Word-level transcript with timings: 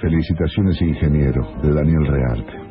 Felicitaciones, 0.00 0.80
ingeniero, 0.80 1.42
de 1.62 1.72
Daniel 1.72 2.06
Rearte. 2.06 2.68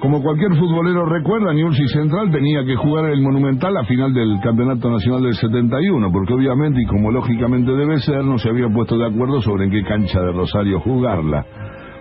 Como 0.00 0.22
cualquier 0.22 0.54
futbolero 0.54 1.04
recuerda, 1.04 1.52
Newell's 1.52 1.92
Central 1.92 2.30
tenía 2.30 2.64
que 2.64 2.74
jugar 2.76 3.06
en 3.06 3.12
el 3.12 3.22
Monumental 3.22 3.76
a 3.76 3.84
final 3.84 4.14
del 4.14 4.40
Campeonato 4.42 4.90
Nacional 4.90 5.24
del 5.24 5.34
71, 5.34 6.10
porque 6.10 6.32
obviamente 6.32 6.80
y 6.82 6.86
como 6.86 7.10
lógicamente 7.10 7.70
debe 7.72 7.98
ser, 8.00 8.24
no 8.24 8.38
se 8.38 8.48
había 8.48 8.68
puesto 8.68 8.96
de 8.96 9.06
acuerdo 9.06 9.42
sobre 9.42 9.64
en 9.64 9.70
qué 9.70 9.82
cancha 9.82 10.20
de 10.20 10.32
Rosario 10.32 10.80
jugarla. 10.80 11.44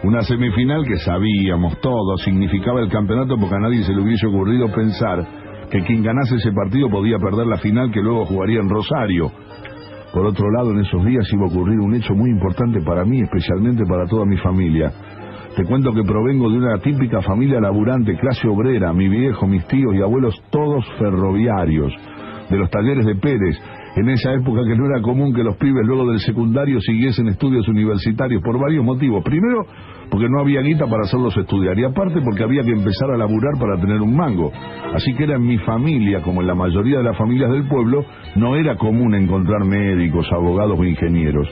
Una 0.03 0.21
semifinal 0.21 0.85
que 0.85 0.97
sabíamos 0.97 1.77
todos 1.81 2.21
significaba 2.23 2.79
el 2.79 2.89
campeonato 2.89 3.35
porque 3.37 3.55
a 3.55 3.59
nadie 3.59 3.83
se 3.83 3.93
le 3.93 4.01
hubiese 4.01 4.27
ocurrido 4.27 4.71
pensar 4.73 5.27
que 5.69 5.81
quien 5.83 6.01
ganase 6.01 6.35
ese 6.35 6.53
partido 6.53 6.89
podía 6.89 7.17
perder 7.19 7.47
la 7.47 7.57
final 7.57 7.91
que 7.91 8.01
luego 8.01 8.25
jugaría 8.25 8.61
en 8.61 8.69
Rosario. 8.69 9.29
Por 10.13 10.25
otro 10.25 10.49
lado, 10.51 10.71
en 10.71 10.79
esos 10.79 11.05
días 11.05 11.27
iba 11.31 11.45
a 11.45 11.49
ocurrir 11.49 11.79
un 11.79 11.93
hecho 11.93 12.15
muy 12.15 12.31
importante 12.31 12.81
para 12.81 13.05
mí, 13.05 13.21
especialmente 13.21 13.85
para 13.85 14.07
toda 14.07 14.25
mi 14.25 14.37
familia. 14.37 14.91
Te 15.55 15.63
cuento 15.65 15.93
que 15.93 16.03
provengo 16.03 16.49
de 16.49 16.57
una 16.57 16.79
típica 16.79 17.21
familia 17.21 17.59
laburante, 17.59 18.17
clase 18.17 18.47
obrera, 18.47 18.93
mi 18.93 19.07
viejo, 19.07 19.45
mis 19.47 19.65
tíos 19.67 19.93
y 19.95 20.01
abuelos, 20.01 20.35
todos 20.49 20.85
ferroviarios, 20.97 21.93
de 22.49 22.57
los 22.57 22.69
talleres 22.69 23.05
de 23.05 23.15
Pérez, 23.15 23.57
en 23.95 24.09
esa 24.09 24.33
época 24.33 24.61
que 24.67 24.75
no 24.75 24.85
era 24.85 25.01
común 25.01 25.33
que 25.33 25.43
los 25.43 25.57
pibes 25.57 25.85
luego 25.85 26.09
del 26.09 26.19
secundario 26.19 26.79
siguiesen 26.81 27.27
estudios 27.27 27.67
universitarios 27.67 28.41
por 28.41 28.59
varios 28.59 28.83
motivos. 28.83 29.23
Primero, 29.23 29.65
porque 30.09 30.27
no 30.29 30.39
había 30.39 30.61
guita 30.61 30.85
para 30.85 31.03
hacerlos 31.03 31.35
estudiar 31.37 31.77
y 31.77 31.83
aparte 31.83 32.21
porque 32.21 32.43
había 32.43 32.63
que 32.63 32.71
empezar 32.71 33.11
a 33.11 33.17
laburar 33.17 33.59
para 33.59 33.79
tener 33.79 34.01
un 34.01 34.15
mango. 34.15 34.51
Así 34.93 35.13
que 35.15 35.23
era 35.23 35.35
en 35.35 35.45
mi 35.45 35.57
familia, 35.59 36.21
como 36.21 36.41
en 36.41 36.47
la 36.47 36.55
mayoría 36.55 36.97
de 36.97 37.03
las 37.03 37.17
familias 37.17 37.51
del 37.51 37.67
pueblo, 37.67 38.05
no 38.35 38.55
era 38.55 38.75
común 38.75 39.13
encontrar 39.15 39.65
médicos, 39.65 40.27
abogados 40.31 40.79
o 40.79 40.83
ingenieros. 40.83 41.47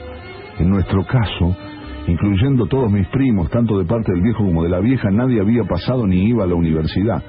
En 0.58 0.70
nuestro 0.70 1.04
caso, 1.04 1.56
incluyendo 2.06 2.66
todos 2.66 2.90
mis 2.90 3.06
primos, 3.08 3.50
tanto 3.50 3.78
de 3.78 3.84
parte 3.84 4.12
del 4.12 4.22
viejo 4.22 4.44
como 4.44 4.64
de 4.64 4.70
la 4.70 4.80
vieja, 4.80 5.10
nadie 5.10 5.40
había 5.40 5.64
pasado 5.64 6.06
ni 6.06 6.28
iba 6.28 6.44
a 6.44 6.46
la 6.46 6.54
universidad. 6.54 7.22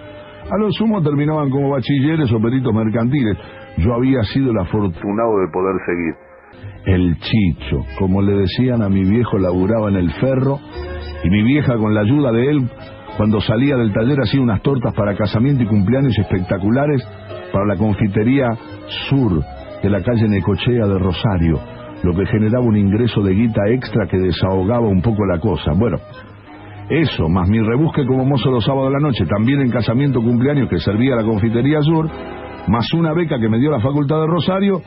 A 0.49 0.57
lo 0.57 0.71
sumo 0.71 1.01
terminaban 1.03 1.51
como 1.51 1.69
bachilleres 1.69 2.31
o 2.31 2.41
peritos 2.41 2.73
mercantiles. 2.73 3.37
Yo 3.79 3.93
había 3.93 4.21
sido 4.23 4.51
el 4.51 4.59
afortunado 4.59 5.39
de 5.39 5.51
poder 5.51 5.75
seguir. 5.85 6.15
El 6.85 7.17
chicho, 7.19 7.77
como 7.97 8.21
le 8.21 8.33
decían 8.33 8.81
a 8.81 8.89
mi 8.89 9.03
viejo, 9.03 9.37
laburaba 9.37 9.89
en 9.89 9.97
el 9.97 10.11
ferro 10.13 10.59
y 11.23 11.29
mi 11.29 11.43
vieja 11.43 11.77
con 11.77 11.93
la 11.93 12.01
ayuda 12.01 12.31
de 12.31 12.49
él, 12.49 12.69
cuando 13.17 13.41
salía 13.41 13.75
del 13.75 13.93
taller 13.93 14.19
hacía 14.21 14.41
unas 14.41 14.61
tortas 14.61 14.93
para 14.93 15.15
casamiento 15.15 15.63
y 15.63 15.67
cumpleaños 15.67 16.17
espectaculares 16.17 17.05
para 17.51 17.65
la 17.65 17.75
confitería 17.75 18.47
Sur 19.09 19.43
de 19.83 19.89
la 19.89 20.01
calle 20.01 20.27
Necochea 20.27 20.87
de 20.87 20.99
Rosario, 20.99 21.59
lo 22.03 22.13
que 22.15 22.25
generaba 22.25 22.65
un 22.65 22.77
ingreso 22.77 23.21
de 23.21 23.33
guita 23.33 23.61
extra 23.69 24.07
que 24.07 24.17
desahogaba 24.17 24.87
un 24.87 25.01
poco 25.01 25.25
la 25.25 25.39
cosa. 25.39 25.73
Bueno, 25.75 25.97
eso, 26.89 27.29
más 27.29 27.47
mi 27.47 27.59
rebusque 27.59 28.05
como 28.05 28.25
mozo 28.25 28.49
los 28.49 28.65
sábados 28.65 28.89
de 28.89 28.99
la 28.99 29.07
noche, 29.07 29.25
también 29.25 29.61
en 29.61 29.69
casamiento 29.69 30.21
cumpleaños 30.21 30.69
que 30.69 30.79
servía 30.79 31.15
la 31.15 31.23
confitería 31.23 31.81
Sur, 31.81 32.09
más 32.69 32.93
una 32.93 33.13
beca 33.13 33.39
que 33.39 33.49
me 33.49 33.59
dio 33.59 33.71
la 33.71 33.79
Facultad 33.79 34.21
de 34.21 34.27
Rosario, 34.27 34.81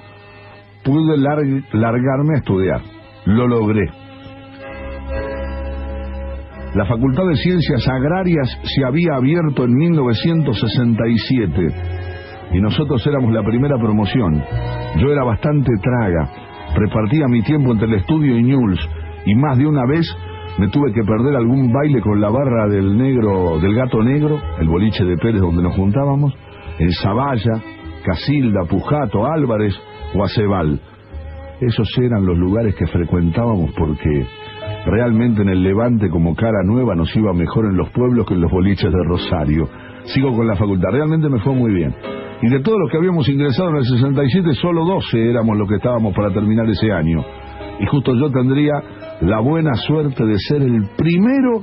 pude 0.84 1.16
largarme 1.16 2.34
a 2.34 2.38
estudiar. 2.38 2.80
Lo 3.26 3.48
logré. 3.48 3.90
La 6.74 6.86
Facultad 6.86 7.26
de 7.26 7.36
Ciencias 7.36 7.86
Agrarias 7.88 8.48
se 8.62 8.84
había 8.84 9.16
abierto 9.16 9.64
en 9.64 9.74
1967 9.74 11.68
y 12.52 12.60
nosotros 12.60 13.06
éramos 13.06 13.32
la 13.32 13.42
primera 13.42 13.76
promoción. 13.76 14.42
Yo 14.96 15.08
era 15.12 15.24
bastante 15.24 15.70
traga, 15.82 16.30
repartía 16.74 17.26
mi 17.28 17.42
tiempo 17.42 17.72
entre 17.72 17.88
el 17.88 17.94
estudio 17.94 18.38
y 18.38 18.42
Newell's 18.42 18.88
y 19.26 19.34
más 19.34 19.58
de 19.58 19.66
una 19.66 19.84
vez 19.86 20.06
me 20.58 20.68
tuve 20.68 20.92
que 20.92 21.02
perder 21.02 21.36
algún 21.36 21.72
baile 21.72 22.00
con 22.00 22.20
la 22.20 22.30
barra 22.30 22.68
del 22.68 22.96
negro, 22.96 23.58
del 23.58 23.74
gato 23.74 24.02
negro, 24.02 24.40
el 24.58 24.68
boliche 24.68 25.04
de 25.04 25.16
Pérez 25.16 25.40
donde 25.40 25.62
nos 25.62 25.74
juntábamos, 25.74 26.32
en 26.78 26.92
Zavalla, 26.92 27.62
Casilda, 28.04 28.64
Pujato, 28.68 29.26
Álvarez 29.26 29.74
o. 30.14 30.24
Esos 31.60 31.88
eran 31.98 32.26
los 32.26 32.36
lugares 32.36 32.74
que 32.74 32.86
frecuentábamos 32.86 33.70
porque 33.78 34.26
Realmente 34.84 35.42
en 35.42 35.48
el 35.48 35.62
Levante 35.62 36.10
como 36.10 36.34
cara 36.34 36.64
nueva 36.64 36.96
nos 36.96 37.14
iba 37.14 37.32
mejor 37.32 37.66
en 37.66 37.76
los 37.76 37.88
pueblos 37.90 38.26
que 38.26 38.34
en 38.34 38.40
los 38.40 38.50
boliches 38.50 38.90
de 38.90 39.04
Rosario. 39.04 39.68
Sigo 40.06 40.34
con 40.34 40.46
la 40.48 40.56
facultad, 40.56 40.90
realmente 40.90 41.28
me 41.28 41.38
fue 41.38 41.54
muy 41.54 41.72
bien. 41.72 41.94
Y 42.42 42.48
de 42.48 42.60
todos 42.60 42.78
los 42.80 42.90
que 42.90 42.96
habíamos 42.96 43.28
ingresado 43.28 43.70
en 43.70 43.76
el 43.76 43.84
67, 43.84 44.54
solo 44.54 44.84
12 44.84 45.30
éramos 45.30 45.56
los 45.56 45.68
que 45.68 45.76
estábamos 45.76 46.12
para 46.14 46.32
terminar 46.32 46.68
ese 46.68 46.90
año. 46.90 47.24
Y 47.78 47.86
justo 47.86 48.12
yo 48.16 48.32
tendría 48.32 48.72
la 49.20 49.38
buena 49.38 49.72
suerte 49.74 50.24
de 50.24 50.36
ser 50.48 50.62
el 50.62 50.82
primero 50.96 51.62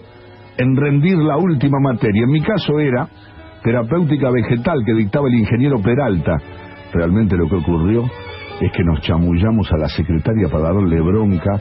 en 0.57 0.78
rendir 0.78 1.17
la 1.17 1.35
última 1.35 1.78
materia. 1.81 2.23
En 2.23 2.31
mi 2.31 2.41
caso 2.41 2.79
era 2.79 3.09
terapéutica 3.64 4.30
vegetal 4.31 4.84
que 4.86 4.94
dictaba 4.94 5.28
el 5.28 5.36
ingeniero 5.36 5.81
Peralta. 5.81 6.38
Realmente 6.94 7.38
lo 7.38 7.47
que 7.47 7.56
ocurrió 7.56 8.06
es 8.62 8.72
que 8.72 8.84
nos 8.84 9.02
chamullamos 9.02 9.72
a 9.72 9.78
la 9.78 9.90
secretaria 9.90 10.47
para 10.50 10.74
darle 10.74 11.02
bronca 11.02 11.59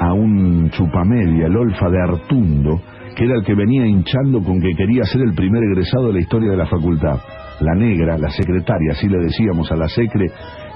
a 0.00 0.12
un 0.12 0.70
chupamedia, 0.70 1.46
el 1.46 1.56
Olfa 1.56 1.88
de 1.88 2.02
Artundo, 2.02 2.80
que 3.14 3.24
era 3.24 3.36
el 3.36 3.44
que 3.44 3.54
venía 3.54 3.86
hinchando 3.86 4.42
con 4.42 4.60
que 4.60 4.74
quería 4.76 5.04
ser 5.04 5.22
el 5.22 5.34
primer 5.34 5.62
egresado 5.62 6.08
de 6.08 6.14
la 6.14 6.20
historia 6.20 6.50
de 6.50 6.56
la 6.56 6.66
facultad. 6.66 7.20
La 7.60 7.74
negra, 7.74 8.18
la 8.18 8.30
secretaria, 8.30 8.92
así 8.92 9.08
le 9.08 9.18
decíamos 9.18 9.70
a 9.70 9.76
la 9.76 9.86
secre, 9.86 10.26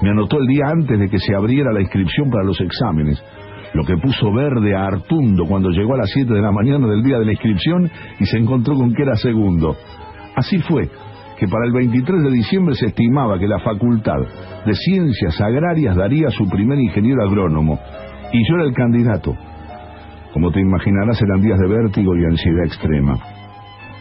me 0.01 0.11
anotó 0.11 0.37
el 0.39 0.47
día 0.47 0.67
antes 0.67 0.97
de 0.97 1.09
que 1.09 1.19
se 1.19 1.35
abriera 1.35 1.73
la 1.73 1.81
inscripción 1.81 2.29
para 2.29 2.45
los 2.45 2.59
exámenes, 2.61 3.21
lo 3.73 3.83
que 3.83 3.97
puso 3.97 4.31
verde 4.31 4.75
a 4.75 4.85
Artundo 4.85 5.45
cuando 5.45 5.69
llegó 5.69 5.95
a 5.95 5.97
las 5.97 6.09
7 6.11 6.33
de 6.33 6.41
la 6.41 6.51
mañana 6.51 6.87
del 6.87 7.03
día 7.03 7.19
de 7.19 7.25
la 7.25 7.33
inscripción 7.33 7.91
y 8.19 8.25
se 8.25 8.37
encontró 8.37 8.75
con 8.75 8.93
que 8.93 9.03
era 9.03 9.15
segundo. 9.17 9.75
Así 10.39 10.57
fue 10.59 10.89
que 11.37 11.47
para 11.47 11.65
el 11.65 11.73
23 11.73 12.23
de 12.23 12.31
diciembre 12.31 12.73
se 12.75 12.87
estimaba 12.87 13.37
que 13.37 13.47
la 13.47 13.59
Facultad 13.59 14.21
de 14.65 14.73
Ciencias 14.73 15.39
Agrarias 15.41 15.97
daría 15.97 16.29
su 16.29 16.47
primer 16.47 16.79
ingeniero 16.79 17.23
agrónomo, 17.25 17.77
y 18.31 18.47
yo 18.47 18.55
era 18.55 18.63
el 18.63 18.73
candidato. 18.73 19.35
Como 20.33 20.49
te 20.51 20.61
imaginarás, 20.61 21.21
eran 21.21 21.41
días 21.41 21.59
de 21.59 21.67
vértigo 21.67 22.15
y 22.15 22.23
ansiedad 22.23 22.63
extrema. 22.63 23.17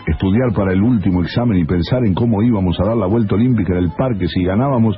Estudiar 0.06 0.52
para 0.54 0.72
el 0.72 0.80
último 0.80 1.22
examen 1.22 1.58
y 1.58 1.64
pensar 1.64 2.06
en 2.06 2.14
cómo 2.14 2.40
íbamos 2.40 2.78
a 2.80 2.86
dar 2.86 2.96
la 2.96 3.06
vuelta 3.06 3.34
olímpica 3.34 3.72
en 3.72 3.84
el 3.84 3.90
parque 3.98 4.28
si 4.28 4.44
ganábamos 4.44 4.96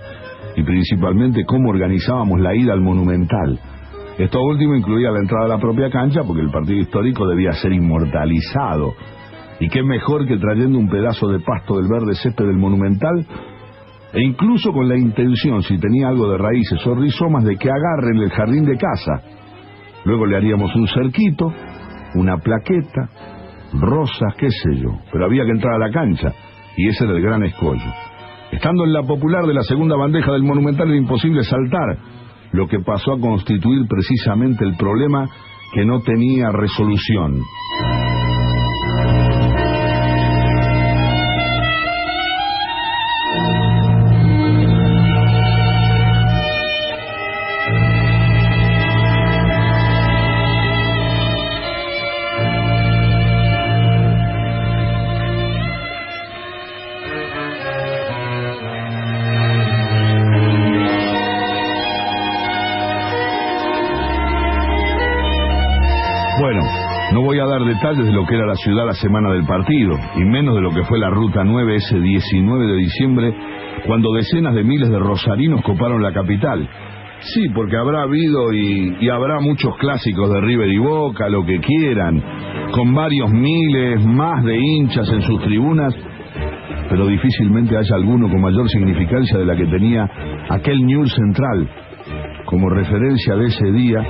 y 0.57 0.63
principalmente 0.63 1.47
cómo 1.47 1.71
organizábamos 1.71 2.39
la 2.39 2.55
ida 2.55 2.75
al 2.75 2.83
Monumental. 2.83 3.59
Esto 4.19 4.43
último 4.43 4.77
incluía 4.77 5.11
la 5.11 5.21
entrada 5.21 5.47
a 5.47 5.57
la 5.57 5.59
propia 5.59 5.89
cancha 5.89 6.21
porque 6.23 6.43
el 6.43 6.51
partido 6.51 6.81
histórico 6.81 7.27
debía 7.27 7.53
ser 7.53 7.73
inmortalizado. 7.73 8.93
Y 9.61 9.69
qué 9.69 9.83
mejor 9.83 10.27
que 10.27 10.39
trayendo 10.39 10.79
un 10.79 10.89
pedazo 10.89 11.29
de 11.29 11.41
pasto 11.41 11.77
del 11.77 11.89
verde 11.89 12.15
césped 12.15 12.47
del 12.47 12.57
Monumental 12.57 13.27
e 14.13 14.23
incluso 14.23 14.73
con 14.73 14.89
la 14.89 14.97
intención, 14.97 15.63
si 15.63 15.79
tenía 15.79 16.09
algo 16.09 16.31
de 16.31 16.39
raíces 16.39 16.85
o 16.87 16.95
rizomas, 16.95 17.45
de 17.45 17.57
que 17.57 17.71
agarren 17.71 18.17
el 18.23 18.31
jardín 18.31 18.65
de 18.65 18.77
casa. 18.77 19.23
Luego 20.05 20.27
le 20.27 20.37
haríamos 20.37 20.75
un 20.75 20.89
cerquito, 20.89 21.53
una 22.15 22.39
plaqueta, 22.39 23.09
rosas, 23.75 24.35
qué 24.37 24.51
sé 24.51 24.81
yo, 24.83 24.99
pero 25.13 25.27
había 25.27 25.45
que 25.45 25.53
entrar 25.53 25.75
a 25.75 25.87
la 25.87 25.93
cancha, 25.93 26.33
y 26.77 26.89
ese 26.89 27.05
era 27.05 27.15
el 27.15 27.23
gran 27.23 27.45
escollo. 27.45 27.93
Estando 28.51 28.85
en 28.85 28.93
la 28.93 29.05
popular 29.05 29.47
de 29.47 29.55
la 29.55 29.63
segunda 29.63 29.97
bandeja 29.97 30.33
del 30.33 30.43
Monumental 30.43 30.89
era 30.89 30.97
imposible 30.97 31.45
saltar, 31.45 31.99
lo 32.53 32.67
que 32.67 32.81
pasó 32.81 33.13
a 33.13 33.21
constituir 33.21 33.87
precisamente 33.89 34.65
el 34.65 34.77
problema 34.77 35.29
que 35.73 35.85
no 35.85 36.01
tenía 36.01 36.51
resolución. 36.51 37.41
Detalles 67.71 68.05
de 68.05 68.13
lo 68.13 68.27
que 68.27 68.35
era 68.35 68.47
la 68.47 68.57
ciudad 68.57 68.87
la 68.87 68.95
semana 68.95 69.33
del 69.33 69.47
partido, 69.47 69.95
y 70.17 70.25
menos 70.25 70.57
de 70.57 70.61
lo 70.61 70.71
que 70.71 70.83
fue 70.85 70.99
la 70.99 71.11
Ruta 71.11 71.45
9 71.45 71.77
ese 71.77 72.01
19 72.01 72.67
de 72.67 72.77
diciembre, 72.77 73.35
cuando 73.87 74.13
decenas 74.13 74.55
de 74.55 74.65
miles 74.65 74.91
de 74.91 74.99
rosarinos 74.99 75.63
coparon 75.63 76.03
la 76.03 76.13
capital. 76.13 76.69
Sí, 77.21 77.49
porque 77.55 77.77
habrá 77.77 78.03
habido 78.03 78.53
y, 78.53 79.09
habrá 79.09 79.41
muchos 79.41 79.77
clásicos 79.77 80.31
de 80.31 80.41
River 80.41 80.69
y 80.69 80.79
Boca, 80.79 81.29
lo 81.29 81.45
que 81.45 81.61
quieran, 81.61 82.21
con 82.73 82.93
varios 82.93 83.31
miles 83.31 84.05
más 84.05 84.43
de 84.45 84.59
hinchas 84.59 85.09
en 85.13 85.23
sus 85.23 85.41
tribunas, 85.43 85.95
pero 86.89 87.07
difícilmente 87.07 87.77
haya 87.77 87.95
alguno 87.95 88.29
con 88.29 88.41
mayor 88.41 88.69
significancia 88.69 89.39
de 89.39 89.47
la 89.47 89.55
que 89.55 89.67
tenía 89.67 90.11
aquel 90.49 90.85
News 90.85 91.13
Central, 91.15 91.69
como 92.47 92.69
referencia 92.69 93.37
de 93.37 93.47
ese 93.47 93.71
día 93.71 94.01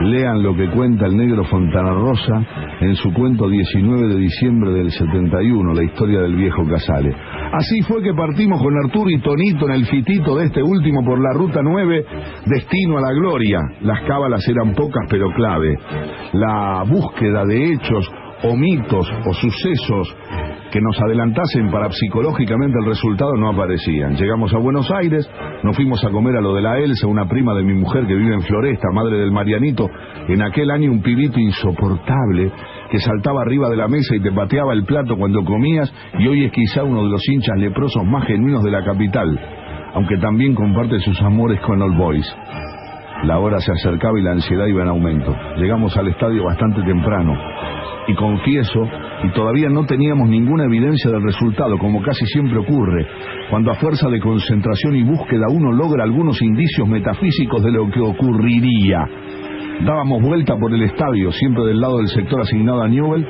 Lean 0.00 0.42
lo 0.42 0.54
que 0.54 0.68
cuenta 0.70 1.06
el 1.06 1.16
negro 1.16 1.44
Fontana 1.44 1.92
Rosa 1.94 2.44
en 2.80 2.94
su 2.96 3.12
cuento 3.12 3.48
19 3.48 4.08
de 4.08 4.16
diciembre 4.16 4.72
del 4.72 4.90
71, 4.90 5.72
la 5.72 5.84
historia 5.84 6.20
del 6.20 6.36
viejo 6.36 6.66
Casale. 6.68 7.14
Así 7.52 7.80
fue 7.82 8.02
que 8.02 8.12
partimos 8.12 8.62
con 8.62 8.76
Arturo 8.76 9.08
y 9.08 9.20
Tonito 9.20 9.66
en 9.66 9.72
el 9.72 9.86
fitito 9.86 10.36
de 10.36 10.46
este 10.46 10.62
último 10.62 11.02
por 11.02 11.20
la 11.20 11.32
ruta 11.32 11.60
9, 11.62 12.04
destino 12.44 12.98
a 12.98 13.00
la 13.00 13.12
gloria. 13.12 13.60
Las 13.80 14.02
cábalas 14.02 14.46
eran 14.48 14.74
pocas 14.74 15.06
pero 15.08 15.32
clave. 15.34 15.78
La 16.34 16.84
búsqueda 16.86 17.44
de 17.46 17.72
hechos 17.72 18.10
o 18.42 18.56
mitos 18.56 19.10
o 19.24 19.34
sucesos 19.34 20.16
que 20.70 20.80
nos 20.80 21.00
adelantasen 21.00 21.70
para 21.70 21.90
psicológicamente 21.90 22.78
el 22.78 22.86
resultado 22.86 23.34
no 23.36 23.50
aparecían. 23.50 24.16
Llegamos 24.16 24.52
a 24.52 24.58
Buenos 24.58 24.90
Aires, 24.90 25.28
nos 25.62 25.76
fuimos 25.76 26.04
a 26.04 26.10
comer 26.10 26.36
a 26.36 26.40
lo 26.40 26.54
de 26.54 26.62
la 26.62 26.78
Elsa, 26.78 27.06
una 27.06 27.26
prima 27.26 27.54
de 27.54 27.62
mi 27.62 27.74
mujer 27.74 28.06
que 28.06 28.14
vive 28.14 28.34
en 28.34 28.42
Floresta, 28.42 28.88
madre 28.92 29.18
del 29.18 29.32
Marianito, 29.32 29.88
en 30.28 30.42
aquel 30.42 30.70
año 30.70 30.90
un 30.90 31.02
pibito 31.02 31.38
insoportable 31.38 32.52
que 32.90 32.98
saltaba 32.98 33.42
arriba 33.42 33.68
de 33.68 33.76
la 33.76 33.88
mesa 33.88 34.14
y 34.16 34.20
te 34.20 34.32
pateaba 34.32 34.72
el 34.72 34.84
plato 34.84 35.16
cuando 35.16 35.44
comías 35.44 35.92
y 36.18 36.26
hoy 36.26 36.44
es 36.44 36.52
quizá 36.52 36.82
uno 36.82 37.04
de 37.04 37.10
los 37.10 37.28
hinchas 37.28 37.56
leprosos 37.58 38.04
más 38.04 38.26
genuinos 38.26 38.62
de 38.62 38.70
la 38.70 38.84
capital, 38.84 39.40
aunque 39.94 40.18
también 40.18 40.54
comparte 40.54 40.98
sus 41.00 41.20
amores 41.22 41.60
con 41.60 41.80
Old 41.80 41.96
Boys. 41.96 42.36
La 43.24 43.38
hora 43.38 43.58
se 43.60 43.72
acercaba 43.72 44.18
y 44.18 44.22
la 44.22 44.32
ansiedad 44.32 44.66
iba 44.66 44.82
en 44.82 44.88
aumento. 44.88 45.34
Llegamos 45.56 45.96
al 45.96 46.08
estadio 46.08 46.44
bastante 46.44 46.82
temprano 46.82 47.34
y 48.08 48.14
confieso, 48.14 48.88
y 49.24 49.32
todavía 49.32 49.68
no 49.68 49.84
teníamos 49.84 50.28
ninguna 50.28 50.64
evidencia 50.64 51.10
del 51.10 51.22
resultado, 51.22 51.76
como 51.78 52.02
casi 52.02 52.24
siempre 52.26 52.58
ocurre, 52.58 53.06
cuando 53.50 53.72
a 53.72 53.74
fuerza 53.74 54.08
de 54.08 54.20
concentración 54.20 54.96
y 54.96 55.02
búsqueda 55.02 55.46
uno 55.50 55.72
logra 55.72 56.04
algunos 56.04 56.40
indicios 56.40 56.86
metafísicos 56.86 57.62
de 57.64 57.72
lo 57.72 57.90
que 57.90 58.00
ocurriría. 58.00 59.00
Dábamos 59.84 60.22
vuelta 60.22 60.56
por 60.56 60.72
el 60.72 60.82
estadio, 60.82 61.32
siempre 61.32 61.64
del 61.64 61.80
lado 61.80 61.98
del 61.98 62.08
sector 62.08 62.40
asignado 62.40 62.82
a 62.82 62.88
Newell, 62.88 63.26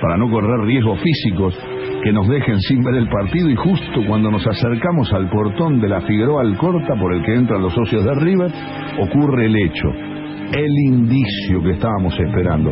para 0.00 0.16
no 0.16 0.30
correr 0.30 0.60
riesgos 0.60 1.00
físicos 1.00 1.54
que 2.02 2.12
nos 2.12 2.28
dejen 2.28 2.60
sin 2.60 2.82
ver 2.82 2.94
el 2.96 3.08
partido 3.08 3.50
y 3.50 3.56
justo 3.56 4.04
cuando 4.06 4.30
nos 4.30 4.46
acercamos 4.46 5.12
al 5.12 5.28
portón 5.28 5.80
de 5.80 5.88
la 5.88 6.00
Figueroa 6.02 6.42
Alcorta 6.42 6.94
por 7.00 7.14
el 7.14 7.22
que 7.22 7.34
entran 7.34 7.62
los 7.62 7.74
socios 7.74 8.04
de 8.04 8.14
River, 8.14 8.50
ocurre 9.00 9.46
el 9.46 9.56
hecho 9.56 10.16
el 10.52 10.72
indicio 10.92 11.62
que 11.62 11.72
estábamos 11.72 12.14
esperando. 12.18 12.70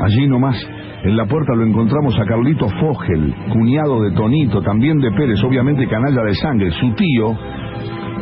Allí 0.00 0.26
nomás, 0.26 0.56
en 1.04 1.16
la 1.16 1.26
puerta 1.26 1.54
lo 1.54 1.64
encontramos 1.64 2.18
a 2.18 2.24
Carlito 2.24 2.68
Fogel, 2.68 3.34
cuñado 3.52 4.02
de 4.02 4.12
Tonito, 4.12 4.60
también 4.62 4.98
de 4.98 5.10
Pérez, 5.12 5.42
obviamente 5.42 5.88
canalla 5.88 6.22
de 6.22 6.34
sangre. 6.34 6.70
Su 6.72 6.92
tío 6.94 7.34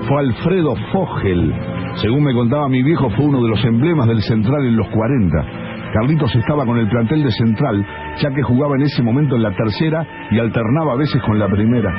fue 0.07 0.21
Alfredo 0.21 0.75
Fogel. 0.93 1.53
Según 1.97 2.25
me 2.25 2.33
contaba 2.33 2.69
mi 2.69 2.83
viejo, 2.83 3.11
fue 3.11 3.27
uno 3.27 3.43
de 3.43 3.49
los 3.49 3.65
emblemas 3.65 4.07
del 4.07 4.23
Central 4.23 4.65
en 4.67 4.77
los 4.77 4.89
40. 4.89 5.70
Carlitos 5.93 6.35
estaba 6.37 6.65
con 6.65 6.79
el 6.79 6.89
plantel 6.89 7.23
de 7.25 7.31
Central, 7.33 7.85
ya 8.23 8.31
que 8.31 8.43
jugaba 8.43 8.77
en 8.77 8.83
ese 8.83 9.03
momento 9.03 9.35
en 9.35 9.43
la 9.43 9.51
tercera 9.51 10.07
y 10.31 10.39
alternaba 10.39 10.93
a 10.93 10.97
veces 10.97 11.21
con 11.23 11.39
la 11.39 11.49
primera. 11.49 11.93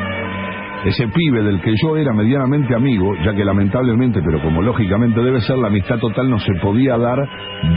Ese 0.86 1.08
pibe 1.10 1.44
del 1.44 1.62
que 1.62 1.74
yo 1.84 1.96
era 1.96 2.12
medianamente 2.14 2.74
amigo, 2.74 3.14
ya 3.24 3.36
que 3.36 3.46
lamentablemente, 3.46 4.22
pero 4.26 4.42
como 4.42 4.64
lógicamente 4.64 5.22
debe 5.22 5.42
ser, 5.42 5.58
la 5.58 5.68
amistad 5.68 6.00
total 6.00 6.30
no 6.30 6.40
se 6.40 6.54
podía 6.62 6.98
dar, 6.98 7.20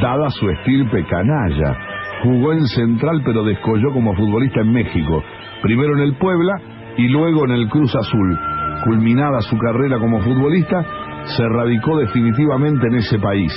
dada 0.01 0.31
su 0.31 0.49
estirpe 0.49 1.05
canalla. 1.05 1.77
Jugó 2.23 2.53
en 2.53 2.65
Central, 2.67 3.21
pero 3.25 3.45
descolló 3.45 3.93
como 3.93 4.15
futbolista 4.15 4.61
en 4.61 4.73
México, 4.73 5.23
primero 5.63 5.97
en 5.97 6.03
el 6.03 6.15
Puebla 6.15 6.55
y 6.97 7.09
luego 7.09 7.45
en 7.45 7.51
el 7.51 7.69
Cruz 7.69 7.95
Azul. 7.95 8.39
Culminada 8.85 9.41
su 9.41 9.59
carrera 9.59 9.99
como 9.99 10.21
futbolista, 10.21 10.83
se 11.25 11.49
radicó 11.49 11.99
definitivamente 11.99 12.87
en 12.87 12.95
ese 12.95 13.19
país. 13.19 13.53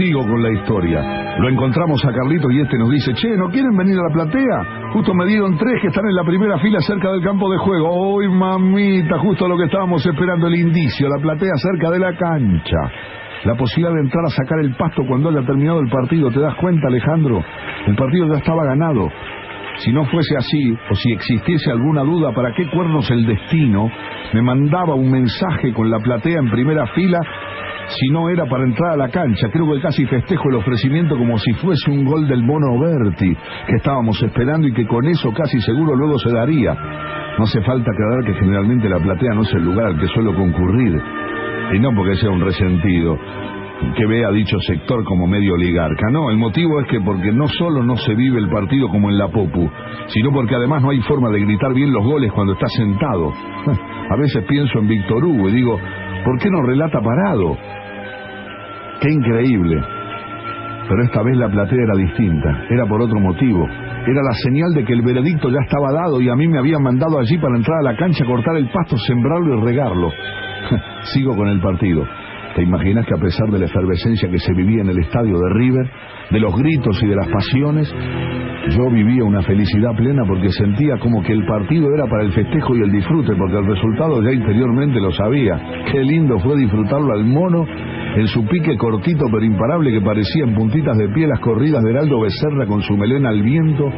Sigo 0.00 0.22
con 0.22 0.42
la 0.42 0.50
historia. 0.50 1.36
Lo 1.40 1.50
encontramos 1.50 2.02
a 2.06 2.10
Carlitos 2.10 2.50
y 2.54 2.60
este 2.60 2.78
nos 2.78 2.88
dice, 2.88 3.12
che, 3.12 3.36
¿no 3.36 3.50
quieren 3.50 3.76
venir 3.76 3.98
a 3.98 4.08
la 4.08 4.14
platea? 4.14 4.92
Justo 4.94 5.12
me 5.12 5.26
dieron 5.26 5.58
tres 5.58 5.78
que 5.82 5.88
están 5.88 6.06
en 6.06 6.14
la 6.14 6.24
primera 6.24 6.58
fila 6.58 6.80
cerca 6.80 7.12
del 7.12 7.22
campo 7.22 7.50
de 7.50 7.58
juego. 7.58 8.14
¡Uy, 8.14 8.26
mamita! 8.30 9.18
Justo 9.18 9.46
lo 9.46 9.58
que 9.58 9.64
estábamos 9.64 10.04
esperando, 10.06 10.46
el 10.46 10.54
indicio, 10.54 11.06
la 11.06 11.20
platea 11.20 11.52
cerca 11.56 11.90
de 11.90 11.98
la 11.98 12.16
cancha. 12.16 12.78
La 13.44 13.54
posibilidad 13.56 13.92
de 13.92 14.00
entrar 14.00 14.24
a 14.24 14.30
sacar 14.30 14.60
el 14.60 14.74
pasto 14.74 15.02
cuando 15.06 15.28
haya 15.28 15.42
terminado 15.42 15.80
el 15.80 15.90
partido. 15.90 16.30
¿Te 16.30 16.40
das 16.40 16.54
cuenta, 16.54 16.88
Alejandro? 16.88 17.44
El 17.86 17.94
partido 17.94 18.26
ya 18.32 18.38
estaba 18.38 18.64
ganado. 18.64 19.06
Si 19.84 19.92
no 19.92 20.04
fuese 20.04 20.36
así, 20.36 20.76
o 20.90 20.94
si 20.94 21.12
existiese 21.12 21.70
alguna 21.70 22.02
duda 22.02 22.32
para 22.34 22.52
qué 22.52 22.68
cuernos 22.70 23.10
el 23.10 23.24
destino, 23.26 23.90
me 24.34 24.42
mandaba 24.42 24.94
un 24.94 25.10
mensaje 25.10 25.72
con 25.72 25.90
la 25.90 25.98
platea 25.98 26.38
en 26.38 26.50
primera 26.50 26.86
fila 26.88 27.18
si 27.88 28.08
no 28.10 28.28
era 28.28 28.44
para 28.46 28.64
entrar 28.64 28.92
a 28.92 28.96
la 28.96 29.08
cancha. 29.08 29.48
Creo 29.50 29.72
que 29.72 29.80
casi 29.80 30.04
festejo 30.06 30.50
el 30.50 30.56
ofrecimiento 30.56 31.16
como 31.16 31.38
si 31.38 31.52
fuese 31.54 31.90
un 31.90 32.04
gol 32.04 32.28
del 32.28 32.42
Mono 32.42 32.78
Berti 32.78 33.34
que 33.66 33.76
estábamos 33.76 34.22
esperando 34.22 34.68
y 34.68 34.72
que 34.72 34.86
con 34.86 35.06
eso 35.06 35.32
casi 35.32 35.60
seguro 35.62 35.96
luego 35.96 36.18
se 36.18 36.30
daría. 36.30 36.74
No 37.38 37.44
hace 37.44 37.62
falta 37.62 37.90
aclarar 37.90 38.24
que 38.24 38.34
generalmente 38.34 38.88
la 38.88 38.98
platea 38.98 39.34
no 39.34 39.42
es 39.42 39.54
el 39.54 39.64
lugar 39.64 39.86
al 39.86 39.98
que 39.98 40.08
suelo 40.08 40.34
concurrir. 40.34 41.00
Y 41.72 41.78
no 41.78 41.94
porque 41.94 42.16
sea 42.16 42.30
un 42.30 42.40
resentido 42.40 43.18
que 43.96 44.06
vea 44.06 44.30
dicho 44.30 44.58
sector 44.60 45.04
como 45.04 45.26
medio 45.26 45.54
oligarca. 45.54 46.10
No, 46.12 46.30
el 46.30 46.36
motivo 46.36 46.80
es 46.80 46.86
que 46.88 47.00
porque 47.00 47.32
no 47.32 47.48
solo 47.48 47.82
no 47.82 47.96
se 47.96 48.14
vive 48.14 48.38
el 48.38 48.48
partido 48.48 48.88
como 48.88 49.10
en 49.10 49.18
la 49.18 49.28
Popu, 49.28 49.68
sino 50.08 50.30
porque 50.32 50.54
además 50.54 50.82
no 50.82 50.90
hay 50.90 51.00
forma 51.02 51.30
de 51.30 51.40
gritar 51.40 51.72
bien 51.74 51.92
los 51.92 52.04
goles 52.04 52.32
cuando 52.32 52.52
está 52.52 52.66
sentado. 52.68 53.32
A 54.10 54.16
veces 54.16 54.44
pienso 54.48 54.78
en 54.78 54.88
Víctor 54.88 55.24
Hugo 55.24 55.48
y 55.48 55.52
digo, 55.52 55.78
¿por 56.24 56.38
qué 56.38 56.48
no 56.50 56.62
relata 56.62 57.00
parado? 57.00 57.56
Qué 59.00 59.10
increíble. 59.10 59.82
Pero 60.88 61.04
esta 61.04 61.22
vez 61.22 61.36
la 61.36 61.48
platea 61.48 61.78
era 61.84 61.96
distinta, 61.96 62.64
era 62.68 62.84
por 62.86 63.00
otro 63.00 63.20
motivo. 63.20 63.64
Era 63.64 64.22
la 64.22 64.34
señal 64.42 64.74
de 64.74 64.84
que 64.84 64.92
el 64.92 65.02
veredicto 65.02 65.48
ya 65.48 65.60
estaba 65.62 65.92
dado 65.92 66.20
y 66.20 66.28
a 66.28 66.34
mí 66.34 66.48
me 66.48 66.58
habían 66.58 66.82
mandado 66.82 67.18
allí 67.18 67.38
para 67.38 67.56
entrar 67.56 67.78
a 67.78 67.92
la 67.92 67.96
cancha, 67.96 68.24
cortar 68.24 68.56
el 68.56 68.68
pasto, 68.70 68.96
sembrarlo 68.98 69.58
y 69.58 69.64
regarlo. 69.64 70.10
Sigo 71.14 71.36
con 71.36 71.48
el 71.48 71.60
partido. 71.60 72.04
¿Te 72.54 72.62
imaginas 72.62 73.06
que 73.06 73.14
a 73.14 73.22
pesar 73.22 73.48
de 73.50 73.58
la 73.58 73.66
efervescencia 73.66 74.28
que 74.28 74.38
se 74.38 74.52
vivía 74.54 74.82
en 74.82 74.90
el 74.90 74.98
estadio 74.98 75.38
de 75.38 75.54
River, 75.54 75.90
de 76.30 76.40
los 76.40 76.56
gritos 76.56 77.00
y 77.02 77.06
de 77.06 77.16
las 77.16 77.28
pasiones, 77.28 77.92
yo 78.70 78.90
vivía 78.90 79.24
una 79.24 79.42
felicidad 79.42 79.94
plena 79.96 80.22
porque 80.26 80.50
sentía 80.50 80.98
como 80.98 81.22
que 81.22 81.32
el 81.32 81.46
partido 81.46 81.86
era 81.94 82.06
para 82.06 82.24
el 82.24 82.32
festejo 82.32 82.76
y 82.76 82.80
el 82.82 82.92
disfrute, 82.92 83.34
porque 83.36 83.56
el 83.56 83.66
resultado 83.66 84.22
ya 84.22 84.32
interiormente 84.32 85.00
lo 85.00 85.12
sabía. 85.12 85.84
Qué 85.90 86.00
lindo 86.00 86.38
fue 86.40 86.56
disfrutarlo 86.56 87.12
al 87.12 87.24
mono 87.24 87.64
en 88.16 88.26
su 88.28 88.44
pique 88.46 88.76
cortito 88.76 89.26
pero 89.30 89.44
imparable 89.44 89.92
que 89.92 90.00
parecía 90.00 90.44
en 90.44 90.54
puntitas 90.54 90.96
de 90.96 91.08
pie 91.08 91.26
las 91.26 91.40
corridas 91.40 91.82
de 91.82 91.90
Heraldo 91.90 92.20
Becerra 92.20 92.66
con 92.66 92.82
su 92.82 92.96
melena 92.96 93.30
al 93.30 93.42
viento, 93.42 93.90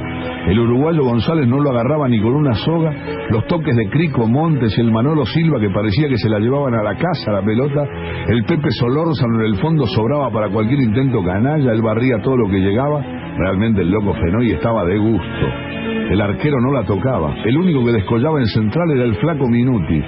el 0.49 0.59
uruguayo 0.59 1.05
González 1.05 1.47
no 1.49 1.61
lo 1.61 1.71
agarraba 1.71 2.09
ni 2.09 2.21
con 2.21 2.35
una 2.35 2.55
soga, 2.55 2.93
los 3.31 3.47
toques 3.47 3.75
de 3.77 3.89
Crico 3.91 4.27
Montes 4.27 4.77
y 4.77 4.81
el 4.81 4.93
Manolo 4.93 5.25
Silva 5.27 5.61
que 5.61 5.71
parecía 5.71 6.09
que 6.09 6.19
se 6.19 6.29
la 6.29 6.39
llevaban 6.39 6.75
a 6.75 6.83
la 6.83 6.97
casa 6.97 7.33
la 7.33 7.43
pelota, 7.43 7.85
el 8.29 8.45
Pepe 8.45 8.71
Solórzano 8.71 9.41
en 9.41 9.47
el 9.47 9.57
fondo 9.57 9.87
sobraba 9.87 10.31
para 10.31 10.51
cualquier 10.51 10.81
intento 10.81 11.23
canalla, 11.25 11.73
él 11.73 11.83
barría 11.83 12.21
todo 12.23 12.37
lo 12.37 12.49
que 12.49 12.59
llegaba, 12.59 13.03
realmente 13.37 13.81
el 13.81 13.91
loco 13.91 14.15
Fenoy 14.15 14.51
estaba 14.51 14.85
de 14.85 14.99
gusto. 14.99 15.92
El 16.11 16.21
arquero 16.21 16.61
no 16.61 16.73
la 16.73 16.85
tocaba, 16.85 17.35
el 17.45 17.57
único 17.57 17.85
que 17.85 17.93
descollaba 17.93 18.41
en 18.41 18.47
central 18.47 18.91
era 18.91 19.05
el 19.05 19.15
flaco 19.17 19.49
Minuti 19.49 20.03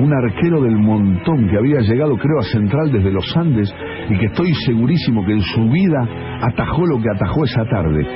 un 0.00 0.12
arquero 0.12 0.60
del 0.62 0.76
montón 0.76 1.48
que 1.48 1.56
había 1.56 1.80
llegado 1.80 2.16
creo 2.16 2.38
a 2.40 2.44
Central 2.44 2.90
desde 2.90 3.12
los 3.12 3.36
Andes 3.36 3.72
y 4.08 4.18
que 4.18 4.26
estoy 4.26 4.52
segurísimo 4.66 5.24
que 5.24 5.32
en 5.32 5.40
su 5.40 5.68
vida 5.70 6.08
atajó 6.42 6.86
lo 6.86 7.00
que 7.00 7.10
atajó 7.14 7.44
esa 7.44 7.64
tarde. 7.66 8.06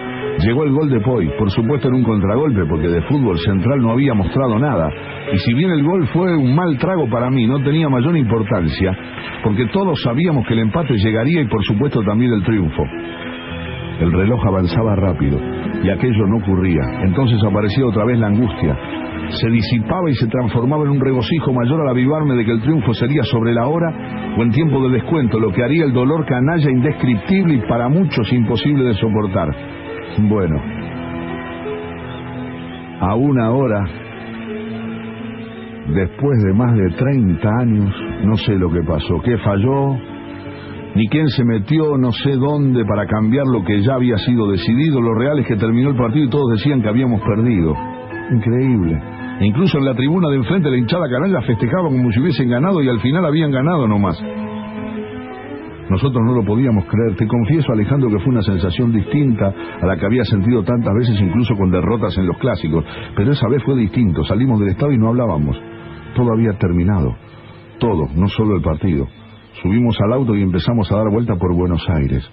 Llegó 0.41 0.65
el 0.65 0.73
gol 0.73 0.89
de 0.89 1.01
Poi, 1.01 1.29
por 1.37 1.51
supuesto 1.51 1.89
en 1.89 1.95
un 1.95 2.05
contragolpe, 2.05 2.65
porque 2.69 2.89
de 2.89 3.03
fútbol 3.03 3.39
central 3.41 3.81
no 3.81 3.91
había 3.91 4.15
mostrado 4.15 4.59
nada. 4.59 4.89
Y 5.33 5.39
si 5.39 5.53
bien 5.53 5.71
el 5.71 5.83
gol 5.83 6.07
fue 6.09 6.37
un 6.37 6.55
mal 6.55 6.79
trago 6.79 7.09
para 7.11 7.29
mí, 7.29 7.47
no 7.47 7.63
tenía 7.63 7.89
mayor 7.89 8.17
importancia, 8.17 8.97
porque 9.43 9.67
todos 9.67 10.01
sabíamos 10.03 10.47
que 10.47 10.55
el 10.55 10.61
empate 10.61 10.95
llegaría 10.95 11.43
y 11.43 11.49
por 11.49 11.65
supuesto 11.65 12.03
también 12.03 12.33
el 12.33 12.45
triunfo. 12.45 12.85
El 14.01 14.13
reloj 14.13 14.41
avanzaba 14.47 14.95
rápido 14.95 15.39
y 15.83 15.91
aquello 15.91 16.27
no 16.27 16.37
ocurría. 16.39 17.03
Entonces 17.03 17.43
aparecía 17.45 17.87
otra 17.87 18.05
vez 18.05 18.19
la 18.19 18.29
angustia, 18.29 18.77
se 19.31 19.49
disipaba 19.51 20.11
y 20.11 20.15
se 20.15 20.27
transformaba 20.29 20.85
en 20.85 20.91
un 20.91 21.01
regocijo 21.01 21.53
mayor 21.53 21.83
al 21.83 21.89
avivarme 21.89 22.35
de 22.35 22.45
que 22.45 22.53
el 22.53 22.63
triunfo 22.63 22.95
sería 22.95 23.23
sobre 23.25 23.53
la 23.53 23.67
hora 23.67 24.35
o 24.37 24.43
en 24.43 24.51
tiempo 24.51 24.81
de 24.83 24.95
descuento, 24.95 25.39
lo 25.39 25.53
que 25.53 25.63
haría 25.63 25.85
el 25.85 25.93
dolor 25.93 26.25
canalla 26.27 26.71
indescriptible 26.71 27.55
y 27.55 27.69
para 27.69 27.89
muchos 27.89 28.33
imposible 28.33 28.85
de 28.85 28.95
soportar. 28.95 29.49
Bueno, 30.19 30.61
a 33.01 33.15
una 33.15 33.51
hora, 33.51 33.85
después 35.89 36.43
de 36.45 36.53
más 36.55 36.75
de 36.77 36.91
30 36.91 37.49
años, 37.61 37.95
no 38.25 38.37
sé 38.37 38.55
lo 38.55 38.71
que 38.71 38.83
pasó, 38.83 39.21
qué 39.23 39.37
falló, 39.39 39.97
ni 40.99 41.07
quién 41.07 41.29
se 41.29 41.45
metió 41.45 41.97
no 41.97 42.11
sé 42.11 42.33
dónde 42.33 42.85
para 42.85 43.07
cambiar 43.07 43.47
lo 43.47 43.65
que 43.65 43.83
ya 43.83 43.95
había 43.95 44.17
sido 44.19 44.51
decidido. 44.51 45.01
Lo 45.01 45.15
real 45.15 45.39
es 45.39 45.47
que 45.47 45.55
terminó 45.55 45.91
el 45.91 45.97
partido 45.97 46.25
y 46.25 46.29
todos 46.29 46.51
decían 46.57 46.83
que 46.83 46.89
habíamos 46.89 47.21
perdido. 47.21 47.73
Increíble. 48.33 49.01
E 49.39 49.47
incluso 49.47 49.79
en 49.79 49.85
la 49.85 49.95
tribuna 49.95 50.29
de 50.29 50.39
enfrente 50.39 50.69
la 50.69 50.77
hinchada 50.77 51.09
canalla 51.09 51.41
festejaba 51.43 51.85
como 51.85 52.11
si 52.11 52.19
hubiesen 52.19 52.51
ganado 52.51 52.83
y 52.83 52.89
al 52.89 52.99
final 52.99 53.25
habían 53.25 53.53
ganado 53.53 53.87
nomás. 53.87 54.21
Nosotros 55.89 56.21
no 56.27 56.33
lo 56.33 56.45
podíamos 56.45 56.85
creer. 56.87 57.15
Te 57.15 57.29
confieso, 57.29 57.73
Alejandro, 57.73 58.11
que 58.11 58.19
fue 58.19 58.33
una 58.33 58.43
sensación 58.43 58.93
distinta 58.93 59.55
a 59.81 59.87
la 59.87 59.97
que 59.97 60.05
había 60.05 60.25
sentido 60.25 60.65
tantas 60.65 60.93
veces, 60.95 61.21
incluso 61.21 61.55
con 61.55 61.71
derrotas 61.71 62.19
en 62.19 62.27
los 62.27 62.37
clásicos. 62.39 62.85
Pero 63.15 63.31
esa 63.31 63.47
vez 63.47 63.63
fue 63.63 63.77
distinto. 63.77 64.25
Salimos 64.25 64.59
del 64.59 64.71
estadio 64.71 64.95
y 64.95 64.99
no 64.99 65.11
hablábamos. 65.11 65.57
Todo 66.17 66.33
había 66.33 66.59
terminado. 66.59 67.15
Todo, 67.79 68.09
no 68.17 68.27
solo 68.27 68.57
el 68.57 68.63
partido. 68.63 69.07
Subimos 69.63 69.97
al 70.01 70.13
auto 70.13 70.35
y 70.37 70.43
empezamos 70.43 70.91
a 70.93 70.97
dar 70.97 71.11
vuelta 71.11 71.35
por 71.37 71.55
Buenos 71.55 71.83
Aires. 71.89 72.25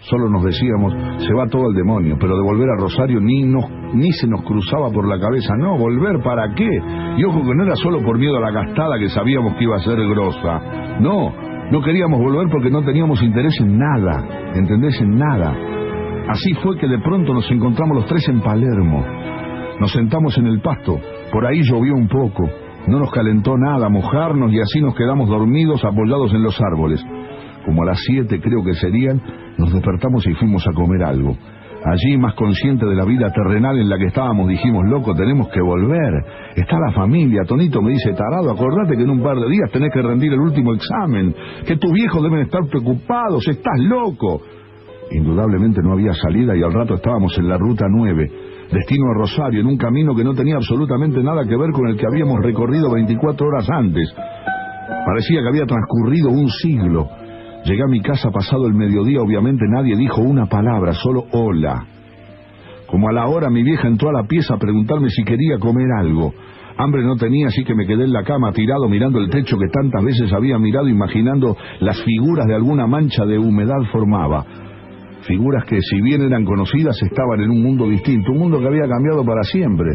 Solo 0.00 0.28
nos 0.28 0.44
decíamos, 0.44 0.92
se 1.24 1.32
va 1.32 1.46
todo 1.46 1.66
al 1.66 1.74
demonio, 1.74 2.16
pero 2.20 2.36
de 2.36 2.42
volver 2.42 2.68
a 2.68 2.80
Rosario 2.80 3.20
ni, 3.20 3.44
ni 3.44 4.12
se 4.12 4.26
nos 4.26 4.42
cruzaba 4.42 4.90
por 4.90 5.08
la 5.08 5.18
cabeza. 5.18 5.54
No, 5.56 5.78
volver 5.78 6.20
para 6.22 6.54
qué. 6.54 6.68
Y 7.16 7.24
ojo 7.24 7.42
que 7.42 7.54
no 7.54 7.64
era 7.64 7.74
solo 7.76 8.02
por 8.02 8.18
miedo 8.18 8.36
a 8.36 8.40
la 8.40 8.50
gastada 8.50 8.98
que 8.98 9.08
sabíamos 9.08 9.54
que 9.54 9.64
iba 9.64 9.76
a 9.76 9.80
ser 9.80 9.96
grosa. 10.06 10.98
No, 11.00 11.32
no 11.70 11.80
queríamos 11.80 12.20
volver 12.20 12.48
porque 12.50 12.70
no 12.70 12.82
teníamos 12.82 13.22
interés 13.22 13.58
en 13.60 13.78
nada, 13.78 14.52
¿entendés? 14.54 15.00
En 15.00 15.16
nada. 15.16 15.56
Así 16.28 16.52
fue 16.62 16.76
que 16.76 16.88
de 16.88 16.98
pronto 16.98 17.32
nos 17.32 17.50
encontramos 17.50 17.96
los 17.96 18.06
tres 18.06 18.28
en 18.28 18.40
Palermo. 18.40 19.04
Nos 19.80 19.92
sentamos 19.92 20.36
en 20.38 20.46
el 20.46 20.60
pasto, 20.60 21.00
por 21.32 21.46
ahí 21.46 21.62
llovió 21.62 21.94
un 21.94 22.08
poco, 22.08 22.48
no 22.86 22.98
nos 22.98 23.10
calentó 23.10 23.56
nada 23.56 23.88
mojarnos 23.88 24.52
y 24.52 24.60
así 24.60 24.80
nos 24.80 24.94
quedamos 24.94 25.28
dormidos 25.28 25.84
apoyados 25.84 26.32
en 26.32 26.42
los 26.42 26.60
árboles. 26.60 27.04
Como 27.64 27.82
a 27.82 27.86
las 27.86 28.00
siete 28.06 28.40
creo 28.40 28.62
que 28.62 28.74
serían, 28.74 29.20
nos 29.56 29.72
despertamos 29.72 30.26
y 30.26 30.34
fuimos 30.34 30.66
a 30.66 30.72
comer 30.72 31.02
algo. 31.02 31.36
Allí, 31.86 32.16
más 32.16 32.34
consciente 32.34 32.86
de 32.86 32.94
la 32.94 33.04
vida 33.04 33.30
terrenal 33.30 33.78
en 33.78 33.90
la 33.90 33.98
que 33.98 34.06
estábamos, 34.06 34.48
dijimos, 34.48 34.84
loco, 34.86 35.14
tenemos 35.14 35.48
que 35.48 35.60
volver. 35.60 36.14
Está 36.56 36.78
la 36.78 36.92
familia. 36.92 37.42
Tonito 37.46 37.82
me 37.82 37.92
dice, 37.92 38.14
tarado, 38.14 38.50
acordate 38.50 38.96
que 38.96 39.02
en 39.02 39.10
un 39.10 39.22
par 39.22 39.36
de 39.36 39.50
días 39.50 39.70
tenés 39.70 39.92
que 39.92 40.00
rendir 40.00 40.32
el 40.32 40.40
último 40.40 40.72
examen, 40.72 41.34
que 41.66 41.76
tus 41.76 41.92
viejos 41.92 42.22
deben 42.22 42.40
estar 42.40 42.62
preocupados, 42.70 43.46
estás 43.48 43.78
loco. 43.80 44.40
Indudablemente 45.10 45.82
no 45.82 45.92
había 45.92 46.14
salida 46.14 46.56
y 46.56 46.62
al 46.62 46.72
rato 46.72 46.94
estábamos 46.94 47.36
en 47.38 47.48
la 47.48 47.58
ruta 47.58 47.84
9, 47.90 48.30
destino 48.74 49.10
a 49.10 49.14
Rosario, 49.14 49.60
en 49.60 49.66
un 49.66 49.78
camino 49.78 50.14
que 50.14 50.24
no 50.24 50.34
tenía 50.34 50.56
absolutamente 50.56 51.22
nada 51.22 51.44
que 51.44 51.56
ver 51.56 51.70
con 51.70 51.88
el 51.88 51.96
que 51.96 52.06
habíamos 52.06 52.40
recorrido 52.42 52.90
24 52.90 53.46
horas 53.46 53.70
antes. 53.70 54.12
Parecía 55.06 55.40
que 55.40 55.48
había 55.48 55.66
transcurrido 55.66 56.30
un 56.30 56.48
siglo. 56.48 57.08
Llegué 57.64 57.82
a 57.82 57.88
mi 57.88 58.00
casa 58.02 58.30
pasado 58.30 58.66
el 58.66 58.74
mediodía, 58.74 59.22
obviamente 59.22 59.64
nadie 59.68 59.96
dijo 59.96 60.20
una 60.20 60.46
palabra, 60.46 60.92
solo 60.92 61.24
hola. 61.32 61.86
Como 62.86 63.08
a 63.08 63.12
la 63.12 63.26
hora 63.26 63.48
mi 63.48 63.62
vieja 63.62 63.88
entró 63.88 64.10
a 64.10 64.22
la 64.22 64.28
pieza 64.28 64.54
a 64.54 64.58
preguntarme 64.58 65.08
si 65.08 65.24
quería 65.24 65.58
comer 65.58 65.88
algo. 65.98 66.34
Hambre 66.76 67.04
no 67.04 67.16
tenía, 67.16 67.46
así 67.46 67.64
que 67.64 67.74
me 67.74 67.86
quedé 67.86 68.04
en 68.04 68.12
la 68.12 68.24
cama 68.24 68.52
tirado 68.52 68.88
mirando 68.88 69.18
el 69.20 69.30
techo 69.30 69.56
que 69.56 69.68
tantas 69.68 70.04
veces 70.04 70.32
había 70.32 70.58
mirado, 70.58 70.88
imaginando 70.88 71.56
las 71.80 72.02
figuras 72.02 72.46
de 72.46 72.54
alguna 72.54 72.86
mancha 72.86 73.24
de 73.24 73.38
humedad 73.38 73.80
formaba. 73.92 74.44
Figuras 75.26 75.64
que, 75.64 75.78
si 75.80 76.00
bien 76.02 76.22
eran 76.22 76.44
conocidas, 76.44 77.00
estaban 77.02 77.40
en 77.40 77.50
un 77.50 77.62
mundo 77.62 77.88
distinto, 77.88 78.32
un 78.32 78.38
mundo 78.38 78.60
que 78.60 78.66
había 78.66 78.86
cambiado 78.86 79.24
para 79.24 79.42
siempre. 79.42 79.90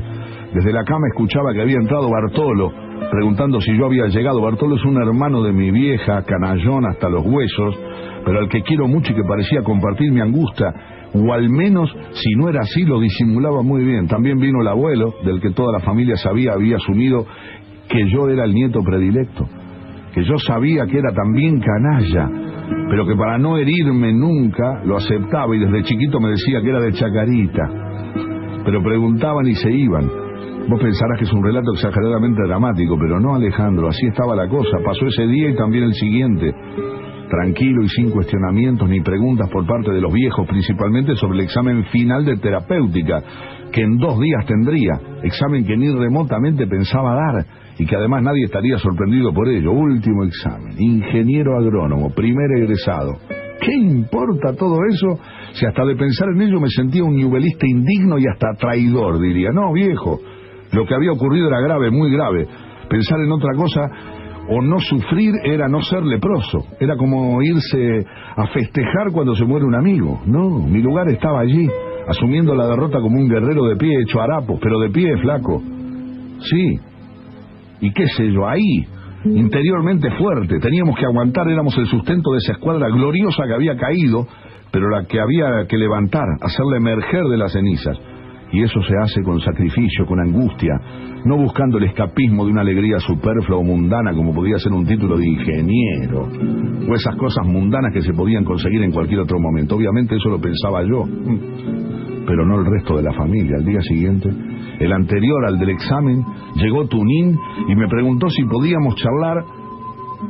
Desde 0.53 0.74
la 0.74 0.83
cama 0.83 1.07
escuchaba 1.12 1.53
que 1.53 1.62
había 1.62 1.77
entrado 1.77 2.09
Bartolo, 2.09 2.74
preguntando 3.12 3.62
si 3.62 3.77
yo 3.77 3.86
había 3.86 4.07
llegado. 4.07 4.41
Bartolo 4.41 4.75
es 4.75 4.86
un 4.86 4.98
hermano 4.98 5.43
de 5.43 5.53
mi 5.53 5.69
vieja, 5.71 6.24
canallón 6.24 6.86
hasta 6.88 7.09
los 7.09 7.24
huesos, 7.25 7.79
pero 8.25 8.39
al 8.39 8.50
que 8.50 8.63
quiero 8.63 8.88
mucho 8.88 9.12
y 9.12 9.15
que 9.15 9.24
parecía 9.27 9.62
compartir 9.62 10.12
mi 10.12 10.21
angustia, 10.21 10.74
o 11.13 11.33
al 11.33 11.50
menos, 11.50 11.95
si 12.12 12.36
no 12.36 12.50
era 12.50 12.62
así, 12.62 12.83
lo 12.83 13.00
disimulaba 13.00 13.62
muy 13.62 13.83
bien. 13.83 14.07
También 14.07 14.39
vino 14.39 14.62
el 14.62 14.67
abuelo, 14.67 15.13
del 15.24 15.39
que 15.41 15.51
toda 15.51 15.74
la 15.74 15.79
familia 15.79 16.15
sabía, 16.17 16.53
había 16.53 16.77
asumido 16.77 17.25
que 17.88 18.09
yo 18.09 18.29
era 18.29 18.45
el 18.45 18.53
nieto 18.53 18.81
predilecto, 18.81 19.48
que 20.13 20.24
yo 20.24 20.38
sabía 20.38 20.86
que 20.86 20.98
era 20.98 21.12
también 21.13 21.59
canalla, 21.59 22.29
pero 22.89 23.05
que 23.05 23.15
para 23.15 23.38
no 23.38 23.58
herirme 23.58 24.12
nunca 24.13 24.81
lo 24.84 24.98
aceptaba 24.98 25.55
y 25.55 25.60
desde 25.60 25.84
chiquito 25.84 26.19
me 26.19 26.29
decía 26.29 26.62
que 26.62 26.69
era 26.69 26.79
de 26.79 26.93
Chacarita. 26.93 27.69
Pero 28.65 28.84
preguntaban 28.84 29.48
y 29.48 29.55
se 29.55 29.72
iban. 29.72 30.10
Vos 30.67 30.81
pensarás 30.81 31.17
que 31.17 31.25
es 31.25 31.34
un 31.34 31.43
relato 31.43 31.72
exageradamente 31.74 32.41
dramático, 32.46 32.98
pero 33.00 33.19
no, 33.19 33.36
Alejandro, 33.36 33.88
así 33.88 34.05
estaba 34.08 34.36
la 34.36 34.48
cosa. 34.48 34.77
Pasó 34.84 35.05
ese 35.05 35.25
día 35.27 35.50
y 35.50 35.55
también 35.55 35.86
el 35.86 35.93
siguiente. 35.93 36.53
Tranquilo 37.29 37.83
y 37.83 37.89
sin 37.89 38.09
cuestionamientos 38.09 38.89
ni 38.89 39.01
preguntas 39.01 39.50
por 39.51 39.65
parte 39.67 39.91
de 39.91 40.01
los 40.01 40.12
viejos, 40.12 40.48
principalmente 40.48 41.15
sobre 41.15 41.38
el 41.38 41.43
examen 41.45 41.86
final 41.86 42.25
de 42.25 42.38
terapéutica, 42.38 43.21
que 43.71 43.81
en 43.81 43.98
dos 43.98 44.19
días 44.19 44.45
tendría, 44.48 45.00
examen 45.21 45.63
que 45.63 45.77
ni 45.77 45.93
remotamente 45.93 46.65
pensaba 46.65 47.13
dar 47.13 47.45
y 47.77 47.86
que 47.86 47.95
además 47.95 48.24
nadie 48.24 48.45
estaría 48.45 48.77
sorprendido 48.79 49.31
por 49.31 49.48
ello. 49.48 49.71
Último 49.71 50.24
examen, 50.24 50.75
ingeniero 50.79 51.55
agrónomo, 51.57 52.09
primer 52.09 52.50
egresado. 52.57 53.13
¿Qué 53.62 53.75
importa 53.75 54.55
todo 54.55 54.77
eso? 54.89 55.19
Si 55.53 55.65
hasta 55.65 55.86
de 55.86 55.95
pensar 55.95 56.29
en 56.29 56.41
ello 56.41 56.59
me 56.59 56.69
sentía 56.69 57.03
un 57.03 57.15
nivelista 57.15 57.67
indigno 57.67 58.17
y 58.17 58.24
hasta 58.25 58.53
traidor, 58.59 59.19
diría. 59.19 59.51
No, 59.51 59.71
viejo, 59.74 60.19
lo 60.71 60.86
que 60.86 60.95
había 60.95 61.12
ocurrido 61.12 61.48
era 61.48 61.62
grave, 61.62 61.91
muy 61.91 62.12
grave. 62.12 62.48
Pensar 62.89 63.19
en 63.19 63.31
otra 63.31 63.53
cosa 63.55 63.81
o 64.50 64.62
no 64.62 64.79
sufrir 64.79 65.32
era 65.44 65.68
no 65.68 65.82
ser 65.82 66.03
leproso. 66.03 66.65
Era 66.79 66.96
como 66.98 67.41
irse 67.41 68.06
a 68.36 68.48
festejar 68.48 69.12
cuando 69.13 69.36
se 69.36 69.46
muere 69.46 69.65
un 69.65 69.75
amigo. 69.75 70.22
No, 70.25 70.50
mi 70.50 70.82
lugar 70.82 71.08
estaba 71.10 71.41
allí, 71.41 71.70
asumiendo 72.08 72.56
la 72.56 72.68
derrota 72.68 73.00
como 73.00 73.20
un 73.20 73.29
guerrero 73.29 73.65
de 73.65 73.75
pie 73.75 74.01
hecho 74.01 74.20
harapos, 74.20 74.60
pero 74.62 74.79
de 74.79 74.89
pie 74.89 75.18
flaco. 75.22 75.62
Sí. 76.41 76.79
Y 77.82 77.94
qué 77.94 78.08
sé 78.08 78.32
yo, 78.32 78.48
ahí, 78.48 78.86
interiormente 79.25 80.10
fuerte, 80.18 80.60
teníamos 80.60 80.98
que 80.98 81.06
aguantar, 81.06 81.48
éramos 81.48 81.77
el 81.77 81.86
sustento 81.86 82.32
de 82.32 82.38
esa 82.39 82.53
escuadra 82.53 82.88
gloriosa 82.89 83.44
que 83.48 83.53
había 83.53 83.77
caído, 83.77 84.27
pero 84.72 84.89
la 84.89 85.06
que 85.06 85.20
había 85.20 85.65
que 85.68 85.77
levantar, 85.77 86.25
hacerla 86.41 86.77
emerger 86.77 87.24
de 87.25 87.38
las 87.38 87.53
cenizas. 87.53 87.98
Y 88.51 88.63
eso 88.63 88.82
se 88.82 88.96
hace 88.98 89.22
con 89.22 89.39
sacrificio, 89.39 90.06
con 90.06 90.20
angustia, 90.20 90.74
no 91.25 91.38
buscando 91.38 91.77
el 91.77 91.84
escapismo 91.86 92.46
de 92.46 92.51
una 92.51 92.62
alegría 92.62 93.00
superflua 93.00 93.60
o 93.60 93.63
mundana 93.63 94.13
como 94.13 94.34
podía 94.34 94.58
ser 94.58 94.72
un 94.72 94.86
título 94.86 95.18
de 95.18 95.27
ingeniero, 95.27 96.27
o 96.89 96.96
esas 96.96 97.15
cosas 97.15 97.46
mundanas 97.46 97.94
que 97.94 98.01
se 98.01 98.13
podían 98.13 98.44
conseguir 98.44 98.82
en 98.84 98.91
cualquier 98.91 99.20
otro 99.22 99.39
momento. 99.39 99.75
Obviamente 99.75 100.15
eso 100.15 100.29
lo 100.29 100.39
pensaba 100.39 100.82
yo, 100.84 101.06
pero 102.25 102.46
no 102.46 102.60
el 102.60 102.65
resto 102.65 102.98
de 102.98 103.03
la 103.03 103.13
familia. 103.13 103.58
Al 103.58 103.65
día 103.65 103.82
siguiente, 103.82 104.29
el 104.79 104.94
anterior 104.94 105.46
al 105.46 105.60
del 105.60 105.70
examen, 105.70 106.24
llegó 106.56 106.88
Tunín 106.88 107.38
y 107.68 107.75
me 107.75 107.88
preguntó 107.88 108.29
si 108.29 108.44
podíamos 108.46 108.96
charlar 108.96 109.44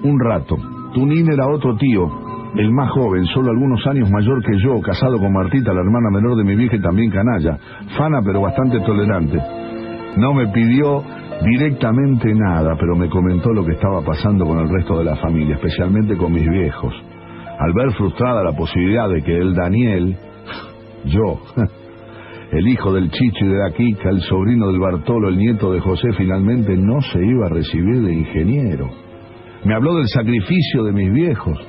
un 0.04 0.20
rato. 0.20 0.58
Tunín 0.94 1.32
era 1.32 1.48
otro 1.48 1.76
tío, 1.78 2.10
el 2.56 2.72
más 2.72 2.92
joven, 2.92 3.26
solo 3.26 3.52
algunos 3.52 3.86
años 3.88 4.10
mayor 4.10 4.44
que 4.44 4.58
yo, 4.60 4.82
casado 4.82 5.20
con 5.20 5.32
Martita, 5.32 5.74
la 5.74 5.82
hermana 5.82 6.10
menor 6.12 6.36
de 6.36 6.44
mi 6.44 6.56
vieja 6.56 6.78
y 6.78 6.82
también 6.82 7.12
canalla, 7.12 7.58
fana 7.98 8.22
pero 8.24 8.42
bastante 8.42 8.80
tolerante. 8.82 9.38
No 10.18 10.34
me 10.34 10.48
pidió 10.48 11.04
directamente 11.44 12.34
nada, 12.34 12.76
pero 12.80 12.96
me 12.96 13.10
comentó 13.10 13.54
lo 13.54 13.64
que 13.64 13.74
estaba 13.74 14.02
pasando 14.02 14.46
con 14.46 14.60
el 14.60 14.70
resto 14.70 14.98
de 14.98 15.06
la 15.06 15.16
familia, 15.18 15.56
especialmente 15.56 16.18
con 16.18 16.34
mis 16.34 16.48
viejos. 16.50 16.94
Al 17.60 17.74
ver 17.74 17.92
frustrada 17.94 18.44
la 18.44 18.54
posibilidad 18.54 19.10
de 19.10 19.22
que 19.22 19.38
el 19.38 19.54
Daniel, 19.54 20.18
yo, 21.06 21.40
el 22.52 22.68
hijo 22.68 22.94
del 22.94 23.12
Chicho 23.12 23.46
y 23.46 23.50
de 23.50 23.58
la 23.58 23.72
Kika, 23.72 24.10
el 24.10 24.22
sobrino 24.22 24.68
del 24.68 24.80
Bartolo, 24.80 25.30
el 25.30 25.38
nieto 25.38 25.72
de 25.72 25.82
José, 25.82 26.14
finalmente 26.18 26.76
no 26.76 27.00
se 27.02 27.24
iba 27.24 27.46
a 27.46 27.50
recibir 27.50 28.02
de 28.02 28.14
ingeniero. 28.14 28.90
Me 29.66 29.76
habló 29.76 29.96
del 29.98 30.08
sacrificio 30.08 30.84
de 30.86 30.94
mis 30.94 31.12
viejos, 31.14 31.60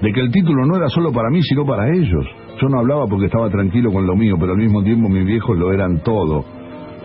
de 0.00 0.12
que 0.12 0.20
el 0.20 0.30
título 0.30 0.66
no 0.66 0.76
era 0.76 0.88
solo 0.88 1.12
para 1.12 1.30
mí, 1.30 1.40
sino 1.42 1.64
para 1.64 1.88
ellos. 1.90 2.26
Yo 2.60 2.68
no 2.68 2.78
hablaba 2.78 3.06
porque 3.06 3.26
estaba 3.26 3.50
tranquilo 3.50 3.92
con 3.92 4.06
lo 4.06 4.16
mío, 4.16 4.36
pero 4.38 4.52
al 4.52 4.58
mismo 4.58 4.82
tiempo 4.82 5.08
mis 5.08 5.26
viejos 5.26 5.56
lo 5.56 5.72
eran 5.72 6.02
todo 6.02 6.55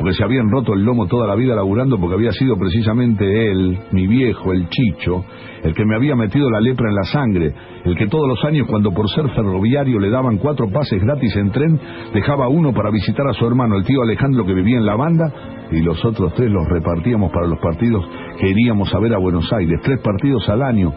porque 0.01 0.15
se 0.15 0.23
habían 0.23 0.49
roto 0.49 0.73
el 0.73 0.83
lomo 0.83 1.05
toda 1.05 1.27
la 1.27 1.35
vida 1.35 1.53
laburando 1.53 1.99
porque 1.99 2.15
había 2.15 2.31
sido 2.31 2.57
precisamente 2.57 3.51
él, 3.51 3.77
mi 3.91 4.07
viejo, 4.07 4.51
el 4.51 4.67
Chicho, 4.67 5.23
el 5.61 5.75
que 5.75 5.85
me 5.85 5.95
había 5.95 6.15
metido 6.15 6.49
la 6.49 6.59
lepra 6.59 6.89
en 6.89 6.95
la 6.95 7.03
sangre, 7.03 7.53
el 7.85 7.95
que 7.95 8.07
todos 8.07 8.27
los 8.27 8.43
años 8.43 8.65
cuando 8.67 8.91
por 8.91 9.07
ser 9.11 9.29
ferroviario 9.29 9.99
le 9.99 10.09
daban 10.09 10.39
cuatro 10.39 10.71
pases 10.71 10.99
gratis 11.03 11.35
en 11.35 11.51
tren, 11.51 11.79
dejaba 12.15 12.47
uno 12.47 12.73
para 12.73 12.89
visitar 12.89 13.27
a 13.27 13.33
su 13.33 13.45
hermano, 13.45 13.77
el 13.77 13.83
tío 13.83 14.01
Alejandro 14.01 14.43
que 14.43 14.55
vivía 14.55 14.79
en 14.79 14.87
la 14.87 14.95
banda, 14.95 15.31
y 15.71 15.81
los 15.81 16.03
otros 16.03 16.33
tres 16.33 16.49
los 16.49 16.67
repartíamos 16.67 17.31
para 17.31 17.45
los 17.45 17.59
partidos 17.59 18.03
que 18.39 18.49
iríamos 18.49 18.91
a 18.95 18.99
ver 18.99 19.13
a 19.13 19.19
Buenos 19.19 19.53
Aires, 19.53 19.81
tres 19.83 19.99
partidos 19.99 20.49
al 20.49 20.63
año, 20.63 20.91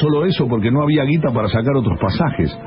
solo 0.00 0.26
eso 0.26 0.48
porque 0.48 0.72
no 0.72 0.82
había 0.82 1.04
guita 1.04 1.30
para 1.32 1.46
sacar 1.46 1.76
otros 1.76 1.96
pasajes 2.00 2.58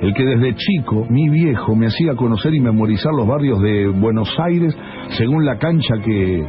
el 0.00 0.12
que 0.14 0.24
desde 0.24 0.54
chico, 0.54 1.06
mi 1.08 1.28
viejo, 1.28 1.74
me 1.74 1.86
hacía 1.86 2.14
conocer 2.14 2.54
y 2.54 2.60
memorizar 2.60 3.12
los 3.12 3.26
barrios 3.26 3.60
de 3.60 3.88
Buenos 3.88 4.28
Aires 4.38 4.76
según 5.16 5.44
la 5.44 5.56
cancha 5.58 5.94
que, 6.04 6.44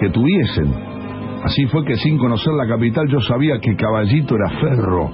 que 0.00 0.10
tuviesen. 0.10 0.72
Así 1.44 1.66
fue 1.66 1.84
que 1.84 1.94
sin 1.96 2.18
conocer 2.18 2.52
la 2.54 2.66
capital 2.66 3.06
yo 3.08 3.20
sabía 3.20 3.60
que 3.60 3.76
Caballito 3.76 4.34
era 4.34 4.50
Ferro, 4.60 5.10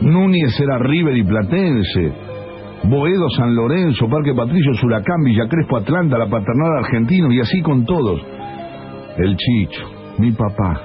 Núñez 0.00 0.58
era 0.60 0.78
River 0.78 1.16
y 1.16 1.24
Platense, 1.24 2.12
Boedo 2.84 3.28
San 3.36 3.54
Lorenzo, 3.54 4.08
Parque 4.08 4.34
Patricio 4.34 4.74
Suracán, 4.74 5.22
Villa 5.24 5.48
Crespo 5.48 5.76
Atlanta, 5.76 6.18
la 6.18 6.28
Paternal 6.28 6.84
Argentino 6.84 7.32
y 7.32 7.40
así 7.40 7.60
con 7.62 7.84
todos. 7.84 8.20
El 9.16 9.36
Chicho, 9.36 9.84
mi 10.18 10.30
papá, 10.32 10.80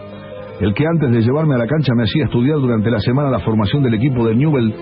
el 0.60 0.74
que 0.74 0.86
antes 0.88 1.12
de 1.12 1.22
llevarme 1.22 1.56
a 1.56 1.60
la 1.60 1.68
cancha 1.68 1.94
me 1.96 2.04
hacía 2.04 2.26
estudiar 2.26 2.58
durante 2.58 2.90
la 2.90 3.00
semana 3.00 3.30
la 3.30 3.40
formación 3.40 3.84
del 3.84 3.94
equipo 3.96 4.26
de 4.26 4.36
Newell, 4.36 4.74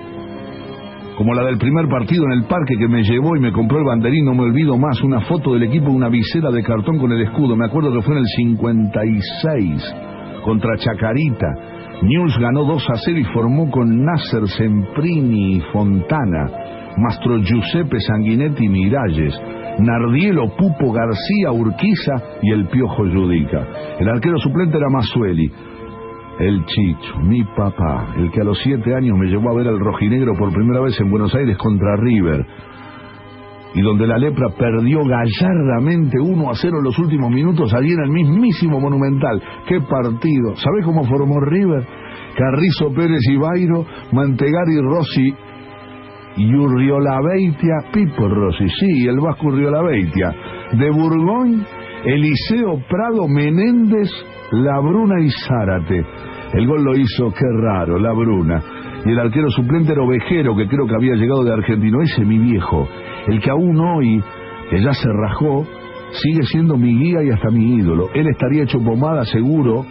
como 1.22 1.36
la 1.36 1.44
del 1.44 1.60
primer 1.60 1.88
partido 1.88 2.26
en 2.26 2.32
el 2.32 2.46
parque 2.46 2.76
que 2.80 2.88
me 2.88 3.04
llevó 3.04 3.36
y 3.36 3.40
me 3.40 3.52
compró 3.52 3.78
el 3.78 3.86
banderín, 3.86 4.26
no 4.26 4.34
me 4.34 4.42
olvido 4.42 4.76
más, 4.76 5.00
una 5.04 5.22
foto 5.22 5.54
del 5.54 5.62
equipo, 5.62 5.92
una 5.92 6.10
visera 6.10 6.50
de 6.50 6.64
cartón 6.64 6.98
con 6.98 7.12
el 7.12 7.22
escudo, 7.22 7.56
me 7.56 7.68
acuerdo 7.68 7.94
que 7.94 8.02
fue 8.02 8.16
en 8.16 8.22
el 8.22 8.26
56 8.26 9.96
contra 10.44 10.78
Chacarita. 10.78 11.48
News 12.02 12.36
ganó 12.40 12.66
2 12.66 12.90
a 12.90 12.94
0 13.06 13.20
y 13.20 13.24
formó 13.36 13.70
con 13.70 14.04
Nasser 14.04 14.48
Semprini 14.48 15.58
y 15.58 15.60
Fontana, 15.72 16.50
Mastro 16.98 17.38
Giuseppe 17.38 18.00
Sanguinetti 18.00 18.68
Miralles, 18.68 19.40
Nardielo 19.78 20.56
Pupo 20.56 20.92
García 20.92 21.52
Urquiza 21.52 22.14
y 22.42 22.52
el 22.52 22.66
Piojo 22.66 23.04
Judica. 23.04 23.68
El 24.00 24.10
arquero 24.10 24.40
suplente 24.40 24.76
era 24.76 24.90
Masueli. 24.90 25.52
El 26.40 26.66
Chicho, 26.66 27.20
mi 27.24 27.44
papá, 27.44 28.14
el 28.18 28.32
que 28.32 28.42
a 28.42 28.44
los 28.44 28.58
siete 28.64 28.96
años 28.96 29.18
me 29.18 29.28
llevó 29.28 29.52
a 29.52 29.56
ver 29.56 29.68
al 29.68 29.80
rojinegro 29.80 30.34
por 30.36 30.52
primera 30.54 30.82
vez 30.82 31.00
en 31.00 31.10
Buenos 31.10 31.34
Aires 31.36 31.58
contra 31.58 31.96
River 31.98 32.46
y 33.74 33.82
donde 33.82 34.08
la 34.08 34.18
lepra 34.18 34.50
perdió 34.58 35.00
gallardamente 35.06 36.20
1 36.20 36.50
a 36.50 36.56
0 36.56 36.78
en 36.80 36.84
los 36.84 37.00
últimos 37.00 37.32
minutos 37.32 37.74
allí 37.74 37.92
en 37.92 38.04
el 38.04 38.10
mismísimo 38.10 38.80
Monumental. 38.80 39.42
¡Qué 39.68 39.80
partido! 39.82 40.56
¿Sabés 40.56 40.86
cómo 40.86 41.06
formó 41.06 41.40
River? 41.40 41.86
Carrizo 42.36 42.94
Pérez 42.94 43.22
y 43.30 43.38
Bairo, 43.38 43.86
Mantegari 44.12 44.78
Rossi 44.82 45.34
y 46.38 46.56
Urriolabeitia, 46.56 47.92
Pipo 47.94 48.28
Rossi, 48.28 48.68
sí, 48.68 49.08
el 49.08 49.20
Vasco 49.20 49.48
Urriolabeitia. 49.48 50.34
De 50.74 50.90
Burgón, 50.90 51.66
Eliseo 52.06 52.82
Prado, 52.90 53.28
Menéndez, 53.28 54.10
Labruna 54.52 55.24
y 55.24 55.30
Zárate. 55.48 56.06
El 56.54 56.68
gol 56.68 56.84
lo 56.84 56.98
hizo, 56.98 57.32
qué 57.32 57.46
raro, 57.62 57.98
Labruna. 57.98 58.62
Y 59.06 59.12
el 59.12 59.20
arquero 59.20 59.50
suplente 59.50 59.94
era 59.94 60.04
Ovejero, 60.04 60.56
que 60.56 60.68
creo 60.68 60.86
que 60.86 60.96
había 60.96 61.16
llegado 61.16 61.44
de 61.44 61.54
Argentino. 61.54 62.02
Ese 62.02 62.26
mi 62.26 62.38
viejo 62.38 62.88
el 63.28 63.40
que 63.40 63.50
aún 63.50 63.80
hoy, 63.80 64.24
que 64.70 64.82
ya 64.82 64.94
se 64.94 65.10
rajó, 65.12 65.66
sigue 66.12 66.44
siendo 66.44 66.78
mi 66.78 66.98
guía 66.98 67.24
y 67.24 67.30
hasta 67.30 67.50
mi 67.50 67.76
ídolo. 67.76 68.10
Él 68.14 68.28
estaría 68.28 68.64
hecho 68.64 68.80
pomada 68.80 69.24
seguro, 69.26 69.86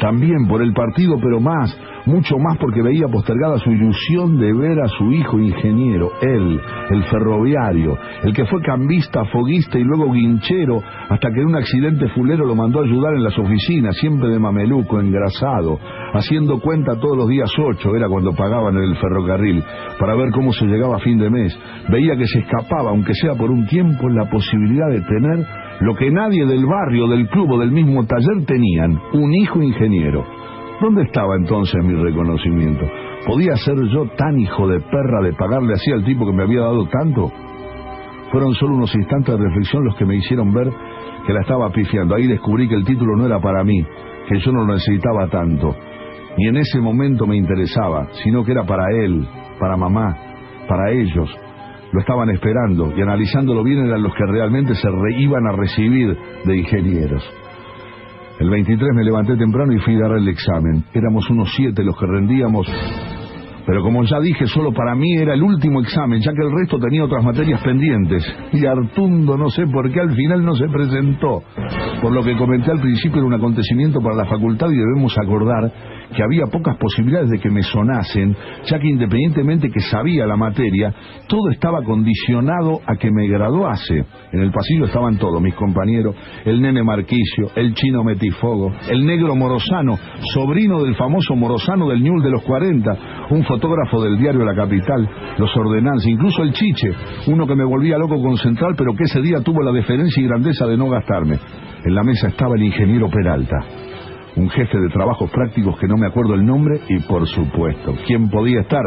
también 0.00 0.46
por 0.48 0.62
el 0.62 0.72
partido, 0.72 1.16
pero 1.20 1.40
más 1.40 1.76
mucho 2.10 2.36
más 2.38 2.58
porque 2.58 2.82
veía 2.82 3.06
postergada 3.06 3.56
su 3.58 3.70
ilusión 3.70 4.38
de 4.38 4.52
ver 4.52 4.80
a 4.80 4.88
su 4.88 5.12
hijo 5.12 5.38
ingeniero, 5.38 6.10
él, 6.20 6.60
el 6.90 7.04
ferroviario, 7.04 7.96
el 8.24 8.34
que 8.34 8.44
fue 8.46 8.60
cambista, 8.62 9.24
foguista 9.26 9.78
y 9.78 9.84
luego 9.84 10.12
guinchero, 10.12 10.82
hasta 11.08 11.30
que 11.30 11.40
en 11.40 11.46
un 11.46 11.56
accidente 11.56 12.08
fulero 12.08 12.44
lo 12.44 12.54
mandó 12.54 12.80
a 12.80 12.84
ayudar 12.84 13.14
en 13.14 13.24
las 13.24 13.38
oficinas, 13.38 13.96
siempre 13.96 14.28
de 14.28 14.38
mameluco, 14.38 15.00
engrasado, 15.00 15.78
haciendo 16.12 16.60
cuenta 16.60 16.98
todos 17.00 17.16
los 17.16 17.28
días 17.28 17.50
ocho, 17.58 17.94
era 17.94 18.08
cuando 18.08 18.32
pagaban 18.32 18.76
en 18.76 18.84
el 18.84 18.96
ferrocarril, 18.96 19.62
para 19.98 20.16
ver 20.16 20.30
cómo 20.32 20.52
se 20.52 20.66
llegaba 20.66 20.96
a 20.96 21.00
fin 21.00 21.18
de 21.18 21.30
mes. 21.30 21.56
Veía 21.88 22.16
que 22.16 22.26
se 22.26 22.40
escapaba, 22.40 22.90
aunque 22.90 23.14
sea 23.14 23.34
por 23.34 23.50
un 23.50 23.66
tiempo, 23.66 24.08
la 24.08 24.28
posibilidad 24.28 24.88
de 24.90 25.00
tener 25.02 25.46
lo 25.80 25.94
que 25.94 26.10
nadie 26.10 26.44
del 26.44 26.66
barrio, 26.66 27.06
del 27.08 27.28
club 27.28 27.52
o 27.52 27.58
del 27.58 27.70
mismo 27.70 28.04
taller 28.04 28.44
tenían, 28.44 29.00
un 29.12 29.32
hijo 29.34 29.62
ingeniero. 29.62 30.39
¿Dónde 30.80 31.02
estaba 31.02 31.36
entonces 31.36 31.84
mi 31.84 31.94
reconocimiento? 31.94 32.86
¿Podía 33.26 33.54
ser 33.56 33.76
yo 33.92 34.06
tan 34.16 34.38
hijo 34.38 34.66
de 34.66 34.80
perra 34.80 35.20
de 35.22 35.34
pagarle 35.34 35.74
así 35.74 35.92
al 35.92 36.04
tipo 36.04 36.24
que 36.24 36.32
me 36.32 36.44
había 36.44 36.62
dado 36.62 36.88
tanto? 36.88 37.30
Fueron 38.32 38.54
solo 38.54 38.76
unos 38.76 38.94
instantes 38.94 39.38
de 39.38 39.44
reflexión 39.44 39.84
los 39.84 39.94
que 39.96 40.06
me 40.06 40.16
hicieron 40.16 40.54
ver 40.54 40.72
que 41.26 41.34
la 41.34 41.42
estaba 41.42 41.70
pifiando. 41.70 42.14
Ahí 42.14 42.26
descubrí 42.26 42.66
que 42.66 42.76
el 42.76 42.86
título 42.86 43.14
no 43.14 43.26
era 43.26 43.38
para 43.40 43.62
mí, 43.62 43.84
que 44.26 44.38
yo 44.38 44.52
no 44.52 44.64
lo 44.64 44.72
necesitaba 44.72 45.28
tanto. 45.28 45.76
Ni 46.38 46.46
en 46.46 46.56
ese 46.56 46.80
momento 46.80 47.26
me 47.26 47.36
interesaba, 47.36 48.08
sino 48.24 48.42
que 48.42 48.52
era 48.52 48.64
para 48.64 48.84
él, 49.04 49.28
para 49.58 49.76
mamá, 49.76 50.16
para 50.66 50.92
ellos. 50.92 51.28
Lo 51.92 52.00
estaban 52.00 52.30
esperando 52.30 52.90
y 52.96 53.02
analizándolo 53.02 53.62
bien 53.64 53.84
eran 53.84 54.02
los 54.02 54.14
que 54.14 54.24
realmente 54.24 54.74
se 54.76 54.88
iban 55.18 55.46
a 55.46 55.52
recibir 55.52 56.16
de 56.46 56.56
ingenieros. 56.56 57.39
El 58.40 58.48
23 58.48 58.94
me 58.94 59.04
levanté 59.04 59.36
temprano 59.36 59.72
y 59.72 59.78
fui 59.80 59.94
a 59.96 60.08
dar 60.08 60.16
el 60.16 60.26
examen. 60.26 60.82
Éramos 60.94 61.28
unos 61.28 61.52
siete 61.54 61.84
los 61.84 61.96
que 61.96 62.06
rendíamos 62.06 62.66
pero 63.66 63.82
como 63.82 64.02
ya 64.02 64.18
dije, 64.18 64.46
solo 64.46 64.72
para 64.72 64.96
mí 64.96 65.14
era 65.16 65.34
el 65.34 65.42
último 65.44 65.80
examen, 65.80 66.20
ya 66.20 66.32
que 66.32 66.42
el 66.42 66.52
resto 66.52 66.76
tenía 66.80 67.04
otras 67.04 67.24
materias 67.24 67.62
pendientes. 67.62 68.24
Y 68.52 68.66
Artundo, 68.66 69.36
no 69.36 69.48
sé 69.48 69.64
por 69.68 69.88
qué, 69.92 70.00
al 70.00 70.12
final 70.12 70.44
no 70.44 70.56
se 70.56 70.66
presentó. 70.66 71.44
Por 72.02 72.12
lo 72.12 72.24
que 72.24 72.36
comenté 72.36 72.72
al 72.72 72.80
principio, 72.80 73.18
era 73.18 73.26
un 73.26 73.34
acontecimiento 73.34 74.00
para 74.00 74.16
la 74.16 74.24
facultad 74.24 74.68
y 74.70 74.76
debemos 74.76 75.16
acordar 75.16 75.70
que 76.14 76.22
había 76.22 76.46
pocas 76.46 76.76
posibilidades 76.76 77.30
de 77.30 77.38
que 77.38 77.50
me 77.50 77.62
sonasen, 77.62 78.36
ya 78.64 78.78
que 78.78 78.88
independientemente 78.88 79.70
que 79.70 79.80
sabía 79.80 80.26
la 80.26 80.36
materia, 80.36 80.92
todo 81.28 81.50
estaba 81.50 81.82
condicionado 81.82 82.80
a 82.86 82.96
que 82.96 83.10
me 83.10 83.28
graduase. 83.28 84.04
En 84.32 84.40
el 84.40 84.50
pasillo 84.50 84.86
estaban 84.86 85.18
todos, 85.18 85.40
mis 85.40 85.54
compañeros, 85.54 86.14
el 86.44 86.60
nene 86.60 86.82
Marquicio, 86.82 87.50
el 87.54 87.74
chino 87.74 88.04
Metifogo, 88.04 88.72
el 88.88 89.04
negro 89.04 89.34
Morosano, 89.34 89.98
sobrino 90.34 90.82
del 90.82 90.96
famoso 90.96 91.34
Morosano 91.36 91.88
del 91.88 92.02
Ñul 92.02 92.22
de 92.22 92.30
los 92.30 92.42
40, 92.42 92.98
un 93.30 93.44
fotógrafo 93.44 94.02
del 94.02 94.18
diario 94.18 94.44
La 94.44 94.54
Capital, 94.54 95.08
los 95.38 95.56
ordenanzas, 95.56 96.06
incluso 96.06 96.42
el 96.42 96.52
Chiche, 96.52 96.90
uno 97.28 97.46
que 97.46 97.54
me 97.54 97.64
volvía 97.64 97.98
loco 97.98 98.20
con 98.20 98.36
Central, 98.36 98.74
pero 98.76 98.94
que 98.94 99.04
ese 99.04 99.20
día 99.20 99.40
tuvo 99.40 99.62
la 99.62 99.72
deferencia 99.72 100.22
y 100.22 100.26
grandeza 100.26 100.66
de 100.66 100.76
no 100.76 100.88
gastarme. 100.88 101.38
En 101.84 101.94
la 101.94 102.02
mesa 102.02 102.28
estaba 102.28 102.56
el 102.56 102.62
ingeniero 102.62 103.08
Peralta 103.08 103.89
un 104.36 104.48
jefe 104.48 104.78
de 104.78 104.88
trabajos 104.88 105.30
prácticos 105.30 105.78
que 105.78 105.88
no 105.88 105.96
me 105.96 106.06
acuerdo 106.06 106.34
el 106.34 106.44
nombre 106.44 106.80
y 106.88 107.00
por 107.00 107.26
supuesto, 107.26 107.94
¿quién 108.06 108.28
podía 108.28 108.60
estar? 108.60 108.82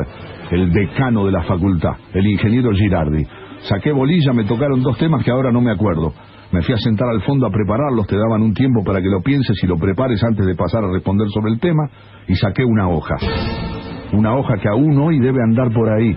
El 0.51 0.71
decano 0.71 1.25
de 1.25 1.32
la 1.32 1.43
facultad, 1.43 1.93
el 2.13 2.25
ingeniero 2.27 2.71
Girardi. 2.71 3.25
Saqué 3.62 3.91
bolilla, 3.91 4.34
me 4.34 4.45
tocaron 4.45 4.82
dos 4.82 4.97
temas 4.97 5.23
que 5.23 5.32
ahora 5.32 5.51
no 5.51 5.62
me 5.62 5.71
acuerdo. 5.71 6.13
Me 6.51 6.62
fui 6.62 6.73
a 6.73 6.77
sentar 6.77 7.08
al 7.10 7.21
fondo 7.23 7.47
a 7.47 7.49
prepararlos, 7.49 8.06
te 8.08 8.15
daban 8.15 8.41
un 8.41 8.53
tiempo 8.53 8.84
para 8.84 9.01
que 9.01 9.10
lo 9.10 9.21
pienses 9.21 9.58
y 9.63 9.67
lo 9.67 9.77
prepares 9.77 10.23
antes 10.23 10.45
de 10.45 10.56
pasar 10.56 10.84
a 10.84 10.91
responder 10.91 11.27
sobre 11.29 11.51
el 11.51 11.60
tema, 11.60 11.89
y 12.27 12.36
saqué 12.36 12.63
una 12.63 12.88
hoja. 12.89 13.15
Una 14.12 14.36
hoja 14.36 14.58
que 14.58 14.69
aún 14.69 14.99
hoy 15.01 15.19
debe 15.19 15.41
andar 15.41 15.73
por 15.73 15.89
ahí. 15.89 16.15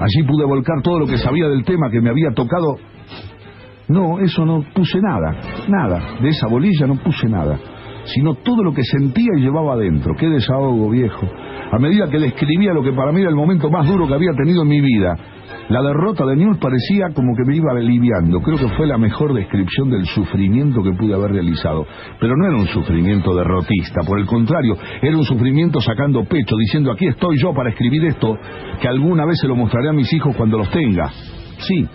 Allí 0.00 0.26
pude 0.26 0.44
volcar 0.44 0.82
todo 0.82 0.98
lo 0.98 1.06
que 1.06 1.18
sabía 1.18 1.46
del 1.48 1.64
tema 1.64 1.90
que 1.90 2.00
me 2.00 2.10
había 2.10 2.30
tocado. 2.34 2.78
No, 3.88 4.18
eso 4.18 4.44
no 4.44 4.64
puse 4.74 4.98
nada, 5.00 5.36
nada. 5.68 6.16
De 6.20 6.30
esa 6.30 6.48
bolilla 6.48 6.86
no 6.86 6.96
puse 6.96 7.28
nada 7.28 7.58
sino 8.04 8.34
todo 8.36 8.62
lo 8.62 8.72
que 8.72 8.82
sentía 8.84 9.30
y 9.36 9.40
llevaba 9.40 9.74
adentro. 9.74 10.14
Qué 10.16 10.28
desahogo, 10.28 10.90
viejo. 10.90 11.26
A 11.72 11.78
medida 11.78 12.08
que 12.10 12.18
describía 12.18 12.72
lo 12.72 12.82
que 12.82 12.92
para 12.92 13.12
mí 13.12 13.20
era 13.20 13.30
el 13.30 13.36
momento 13.36 13.70
más 13.70 13.86
duro 13.86 14.06
que 14.08 14.14
había 14.14 14.32
tenido 14.32 14.62
en 14.62 14.68
mi 14.68 14.80
vida, 14.80 15.16
la 15.70 15.82
derrota 15.82 16.26
de 16.26 16.34
News 16.34 16.58
parecía 16.58 17.10
como 17.14 17.36
que 17.36 17.44
me 17.46 17.56
iba 17.56 17.70
aliviando. 17.70 18.40
Creo 18.40 18.58
que 18.58 18.68
fue 18.76 18.88
la 18.88 18.98
mejor 18.98 19.32
descripción 19.34 19.88
del 19.88 20.04
sufrimiento 20.06 20.82
que 20.82 20.92
pude 20.92 21.14
haber 21.14 21.30
realizado. 21.30 21.86
Pero 22.18 22.34
no 22.36 22.48
era 22.48 22.56
un 22.56 22.66
sufrimiento 22.66 23.36
derrotista, 23.36 24.00
por 24.04 24.18
el 24.18 24.26
contrario, 24.26 24.76
era 25.00 25.16
un 25.16 25.24
sufrimiento 25.24 25.80
sacando 25.80 26.24
pecho, 26.24 26.56
diciendo 26.56 26.90
aquí 26.90 27.06
estoy 27.06 27.38
yo 27.38 27.54
para 27.54 27.70
escribir 27.70 28.04
esto, 28.04 28.36
que 28.80 28.88
alguna 28.88 29.24
vez 29.24 29.38
se 29.40 29.46
lo 29.46 29.54
mostraré 29.54 29.90
a 29.90 29.92
mis 29.92 30.12
hijos 30.12 30.34
cuando 30.36 30.58
los 30.58 30.70
tenga. 30.70 31.08
Sí, 31.58 31.86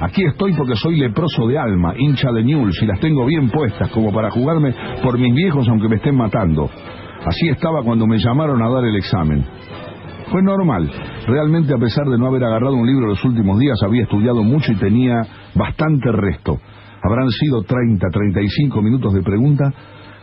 Aquí 0.00 0.24
estoy 0.24 0.52
porque 0.54 0.74
soy 0.76 0.98
leproso 0.98 1.46
de 1.46 1.58
alma, 1.58 1.94
hincha 1.96 2.30
de 2.32 2.42
Newell's 2.42 2.82
y 2.82 2.86
las 2.86 3.00
tengo 3.00 3.24
bien 3.26 3.48
puestas 3.50 3.90
como 3.90 4.12
para 4.12 4.30
jugarme 4.30 4.74
por 5.02 5.18
mis 5.18 5.34
viejos 5.34 5.68
aunque 5.68 5.88
me 5.88 5.96
estén 5.96 6.16
matando. 6.16 6.68
Así 7.24 7.48
estaba 7.48 7.82
cuando 7.82 8.06
me 8.06 8.18
llamaron 8.18 8.62
a 8.62 8.68
dar 8.68 8.84
el 8.84 8.96
examen. 8.96 9.44
Fue 10.30 10.42
normal. 10.42 10.90
Realmente 11.26 11.74
a 11.74 11.78
pesar 11.78 12.06
de 12.06 12.18
no 12.18 12.26
haber 12.26 12.44
agarrado 12.44 12.74
un 12.74 12.86
libro 12.86 13.06
los 13.06 13.24
últimos 13.24 13.58
días, 13.58 13.76
había 13.82 14.02
estudiado 14.02 14.42
mucho 14.42 14.72
y 14.72 14.76
tenía 14.76 15.22
bastante 15.54 16.10
resto. 16.12 16.58
Habrán 17.02 17.30
sido 17.30 17.62
30, 17.62 18.06
35 18.10 18.82
minutos 18.82 19.12
de 19.14 19.22
pregunta, 19.22 19.72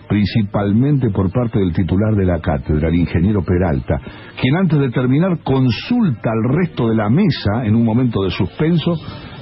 principalmente 0.10 1.10
por 1.12 1.32
parte 1.32 1.60
del 1.60 1.74
titular 1.74 2.16
de 2.16 2.26
la 2.26 2.40
cátedra, 2.40 2.90
el 2.90 2.96
ingeniero 2.96 3.44
Peralta, 3.44 3.96
quien 4.42 4.58
antes 4.58 4.80
de 4.80 4.90
terminar 4.90 5.40
consulta 5.44 6.30
al 6.32 6.56
resto 6.56 6.90
de 6.90 6.96
la 6.96 7.10
mesa 7.10 7.64
en 7.64 7.76
un 7.76 7.86
momento 7.86 8.24
de 8.24 8.32
suspenso 8.32 8.94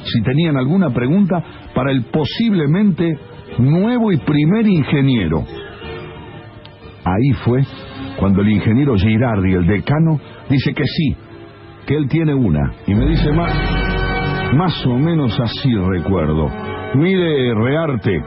si 0.04 0.22
tenían 0.22 0.58
alguna 0.58 0.90
pregunta 0.92 1.44
para 1.74 1.92
el 1.92 2.06
posiblemente 2.06 3.18
nuevo 3.58 4.12
y 4.12 4.18
primer 4.18 4.68
ingeniero. 4.68 5.44
Ahí 7.06 7.32
fue 7.44 7.64
cuando 8.18 8.42
el 8.42 8.50
ingeniero 8.50 8.96
Girardi, 8.96 9.54
el 9.54 9.66
decano, 9.66 10.20
dice 10.50 10.74
que 10.74 10.84
sí, 10.84 11.16
que 11.88 11.96
él 11.96 12.08
tiene 12.10 12.34
una. 12.34 12.74
Y 12.86 12.94
me 12.94 13.06
dice 13.08 13.32
más, 13.32 13.54
más 14.54 14.86
o 14.86 14.98
menos 14.98 15.40
así 15.40 15.74
recuerdo. 15.76 16.50
Mire, 16.96 17.54
Rearte, 17.54 18.22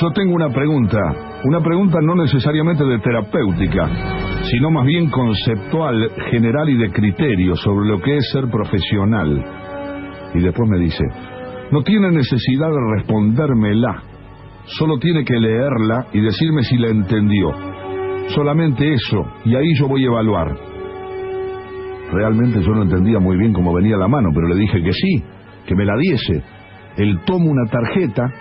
yo 0.00 0.10
tengo 0.14 0.34
una 0.34 0.48
pregunta, 0.48 0.98
una 1.44 1.60
pregunta 1.60 1.98
no 2.00 2.14
necesariamente 2.14 2.84
de 2.84 2.98
terapéutica, 3.00 3.88
sino 4.50 4.70
más 4.70 4.86
bien 4.86 5.10
conceptual, 5.10 6.10
general 6.30 6.68
y 6.70 6.76
de 6.76 6.90
criterio 6.90 7.56
sobre 7.56 7.88
lo 7.88 8.00
que 8.00 8.16
es 8.16 8.30
ser 8.32 8.48
profesional. 8.48 9.59
Y 10.34 10.40
después 10.40 10.68
me 10.68 10.78
dice, 10.78 11.04
no 11.72 11.82
tiene 11.82 12.10
necesidad 12.10 12.68
de 12.68 12.96
respondérmela. 12.96 14.02
Solo 14.64 14.98
tiene 14.98 15.24
que 15.24 15.38
leerla 15.38 16.06
y 16.12 16.20
decirme 16.20 16.62
si 16.62 16.76
la 16.76 16.88
entendió. 16.88 17.52
Solamente 18.28 18.92
eso, 18.92 19.24
y 19.44 19.54
ahí 19.56 19.74
yo 19.74 19.88
voy 19.88 20.04
a 20.04 20.08
evaluar. 20.08 20.56
Realmente 22.12 22.60
yo 22.60 22.72
no 22.72 22.82
entendía 22.82 23.18
muy 23.18 23.36
bien 23.36 23.52
cómo 23.52 23.72
venía 23.72 23.96
la 23.96 24.08
mano, 24.08 24.30
pero 24.34 24.48
le 24.48 24.56
dije 24.56 24.82
que 24.82 24.92
sí, 24.92 25.24
que 25.66 25.74
me 25.74 25.84
la 25.84 25.96
diese. 25.96 26.42
Él 26.96 27.20
toma 27.24 27.50
una 27.50 27.70
tarjeta, 27.70 28.32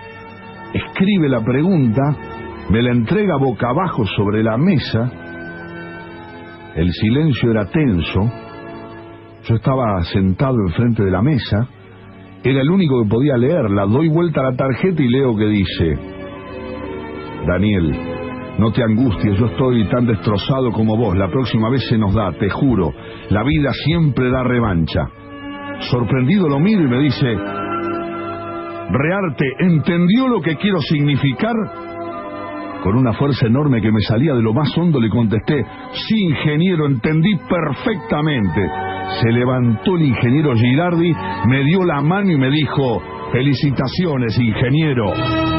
escribe 0.73 1.29
la 1.29 1.43
pregunta, 1.43 2.01
me 2.69 2.81
la 2.81 2.91
entrega 2.91 3.37
boca 3.37 3.69
abajo 3.69 4.05
sobre 4.05 4.43
la 4.43 4.57
mesa. 4.57 5.11
El 6.75 6.91
silencio 6.93 7.51
era 7.51 7.65
tenso. 7.65 8.21
Yo 9.43 9.55
estaba 9.55 10.03
sentado 10.03 10.55
enfrente 10.67 11.03
de 11.03 11.11
la 11.11 11.21
mesa. 11.21 11.67
Era 12.43 12.61
el 12.61 12.69
único 12.69 13.03
que 13.03 13.09
podía 13.09 13.37
leerla. 13.37 13.85
Doy 13.85 14.07
vuelta 14.07 14.41
a 14.41 14.51
la 14.51 14.55
tarjeta 14.55 15.01
y 15.01 15.09
leo 15.09 15.35
que 15.35 15.45
dice, 15.45 15.97
Daniel, 17.45 17.91
no 18.57 18.71
te 18.71 18.83
angusties, 18.83 19.37
yo 19.37 19.47
estoy 19.47 19.85
tan 19.89 20.05
destrozado 20.05 20.71
como 20.71 20.95
vos. 20.97 21.17
La 21.17 21.29
próxima 21.29 21.69
vez 21.69 21.85
se 21.89 21.97
nos 21.97 22.13
da, 22.13 22.31
te 22.31 22.49
juro. 22.49 22.93
La 23.29 23.43
vida 23.43 23.71
siempre 23.85 24.29
da 24.29 24.43
revancha. 24.43 25.01
Sorprendido 25.91 26.47
lo 26.47 26.59
miro 26.59 26.81
y 26.81 26.87
me 26.87 26.99
dice, 26.99 27.37
Rearte, 28.91 29.45
¿entendió 29.59 30.27
lo 30.27 30.41
que 30.41 30.55
quiero 30.55 30.79
significar? 30.81 31.55
Con 32.83 32.95
una 32.95 33.13
fuerza 33.13 33.47
enorme 33.47 33.81
que 33.81 33.91
me 33.91 34.01
salía 34.01 34.33
de 34.33 34.41
lo 34.41 34.53
más 34.53 34.75
hondo 34.77 34.99
le 34.99 35.09
contesté, 35.09 35.63
sí, 36.07 36.15
ingeniero, 36.23 36.85
entendí 36.87 37.35
perfectamente. 37.49 38.88
Se 39.21 39.31
levantó 39.31 39.95
el 39.95 40.03
ingeniero 40.03 40.53
Girardi, 40.55 41.13
me 41.47 41.63
dio 41.63 41.83
la 41.83 42.01
mano 42.01 42.31
y 42.31 42.37
me 42.37 42.49
dijo, 42.49 43.01
felicitaciones, 43.31 44.37
ingeniero. 44.39 45.58